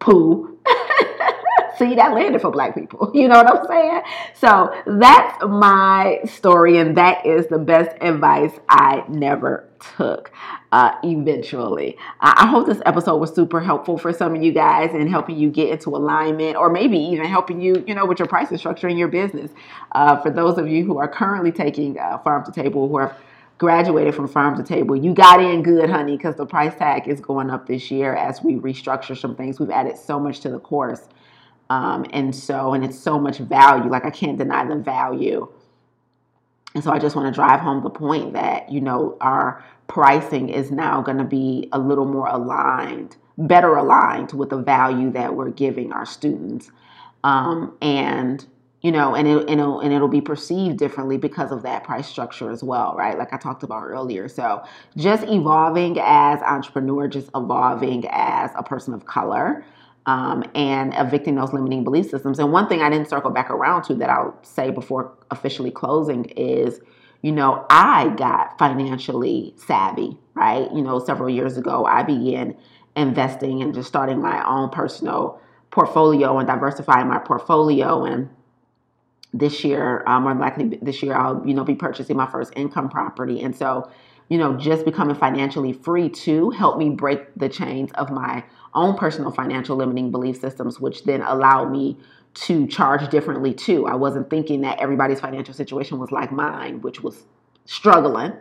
[0.00, 0.58] Pooh.
[1.80, 3.10] See, that landed for black people.
[3.20, 4.02] You know what I'm saying?
[4.34, 9.66] So that's my story, and that is the best advice I never
[9.96, 10.30] took
[10.72, 11.96] uh, eventually.
[12.20, 15.48] I hope this episode was super helpful for some of you guys and helping you
[15.48, 18.98] get into alignment or maybe even helping you, you know, with your pricing structure in
[18.98, 19.50] your business.
[19.92, 23.16] Uh, for those of you who are currently taking uh, farm to table, who have
[23.56, 24.96] graduated from farm to table.
[24.96, 28.42] You got in good, honey, because the price tag is going up this year as
[28.42, 29.60] we restructure some things.
[29.60, 31.08] We've added so much to the course.
[31.70, 33.90] Um, and so, and it's so much value.
[33.90, 35.48] Like, I can't deny the value.
[36.74, 40.50] And so, I just want to drive home the point that, you know, our pricing
[40.50, 45.34] is now going to be a little more aligned, better aligned with the value that
[45.34, 46.70] we're giving our students.
[47.24, 48.44] Um, and
[48.82, 52.08] you know, and, it, and, it'll, and it'll be perceived differently because of that price
[52.08, 53.18] structure as well, right?
[53.18, 54.26] Like I talked about earlier.
[54.26, 54.64] So
[54.96, 59.64] just evolving as entrepreneur, just evolving as a person of color.
[60.06, 62.38] Um, and evicting those limiting belief systems.
[62.38, 66.24] And one thing I didn't circle back around to that I'll say before officially closing
[66.24, 66.80] is,
[67.22, 70.72] you know, I got financially savvy, right?
[70.72, 72.56] You know, several years ago, I began
[72.96, 75.38] investing and just starting my own personal
[75.70, 78.30] portfolio and diversifying my portfolio and
[79.32, 82.88] this year, um, more likely this year, I'll you know be purchasing my first income
[82.88, 83.88] property, and so
[84.28, 88.44] you know just becoming financially free to help me break the chains of my
[88.74, 91.96] own personal financial limiting belief systems, which then allowed me
[92.32, 93.86] to charge differently too.
[93.86, 97.24] I wasn't thinking that everybody's financial situation was like mine, which was
[97.64, 98.32] struggling.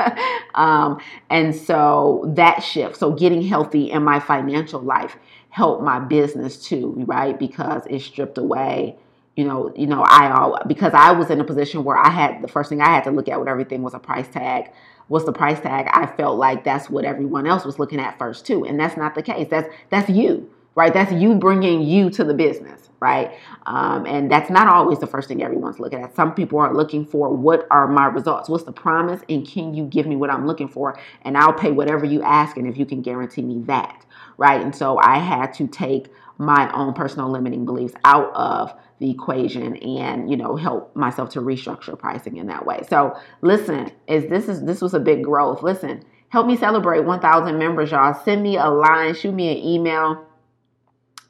[0.54, 1.00] um,
[1.30, 5.16] and so that shift, so getting healthy in my financial life
[5.48, 7.38] helped my business too, right?
[7.38, 8.96] Because it stripped away
[9.36, 12.42] you know, you know, I all because I was in a position where I had
[12.42, 14.70] the first thing I had to look at with everything was a price tag.
[15.10, 15.88] What's the price tag?
[15.92, 19.16] I felt like that's what everyone else was looking at first too, and that's not
[19.16, 19.48] the case.
[19.50, 20.94] That's that's you, right?
[20.94, 23.32] That's you bringing you to the business, right?
[23.66, 26.14] Um, and that's not always the first thing everyone's looking at.
[26.14, 28.48] Some people are looking for what are my results?
[28.48, 29.20] What's the promise?
[29.28, 30.96] And can you give me what I'm looking for?
[31.22, 34.06] And I'll pay whatever you ask, and if you can guarantee me that,
[34.36, 34.60] right?
[34.60, 39.76] And so I had to take my own personal limiting beliefs out of the equation
[39.76, 42.80] and you know help myself to restructure pricing in that way.
[42.88, 45.62] So listen is this is this was a big growth.
[45.62, 48.14] Listen help me celebrate 1000 members y'all.
[48.24, 50.24] Send me a line shoot me an email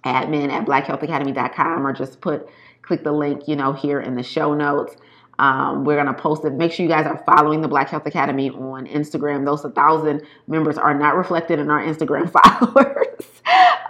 [0.04, 2.48] admin at blackhealthacademy.com or just put
[2.82, 4.96] click the link you know here in the show notes
[5.40, 6.52] um, we're going to post it.
[6.52, 9.46] Make sure you guys are following the Black Health Academy on Instagram.
[9.46, 12.30] Those 1,000 members are not reflected in our Instagram
[12.60, 13.24] followers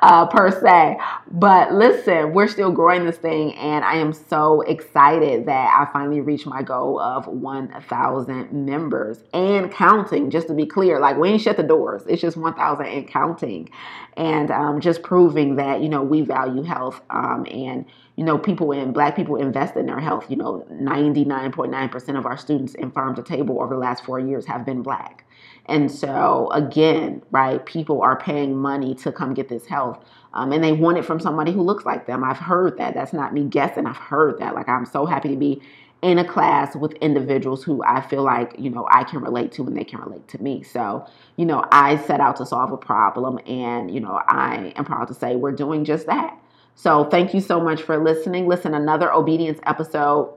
[0.00, 0.98] uh, per se.
[1.32, 6.20] But listen, we're still growing this thing, and I am so excited that I finally
[6.20, 10.30] reached my goal of 1,000 members and counting.
[10.30, 13.68] Just to be clear, like we ain't shut the doors, it's just 1,000 and counting.
[14.16, 17.86] And um, just proving that, you know, we value health um, and
[18.20, 20.26] you know, people in black people invest in their health.
[20.28, 24.44] You know, 99.9% of our students in farm to table over the last four years
[24.44, 25.24] have been black.
[25.64, 30.04] And so, again, right, people are paying money to come get this health.
[30.34, 32.22] Um, and they want it from somebody who looks like them.
[32.22, 32.92] I've heard that.
[32.92, 33.86] That's not me guessing.
[33.86, 34.54] I've heard that.
[34.54, 35.62] Like, I'm so happy to be
[36.02, 39.62] in a class with individuals who I feel like, you know, I can relate to
[39.62, 40.62] and they can relate to me.
[40.62, 41.06] So,
[41.36, 45.08] you know, I set out to solve a problem and, you know, I am proud
[45.08, 46.36] to say we're doing just that.
[46.74, 48.46] So thank you so much for listening.
[48.46, 50.34] Listen, another obedience episode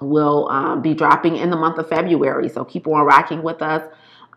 [0.00, 2.48] will um, be dropping in the month of February.
[2.48, 3.82] So keep on rocking with us.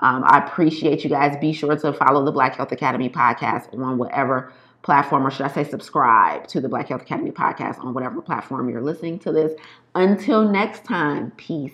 [0.01, 1.35] Um, I appreciate you guys.
[1.41, 5.49] Be sure to follow the Black Health Academy podcast on whatever platform, or should I
[5.49, 9.51] say, subscribe to the Black Health Academy podcast on whatever platform you're listening to this.
[9.95, 11.73] Until next time, peace.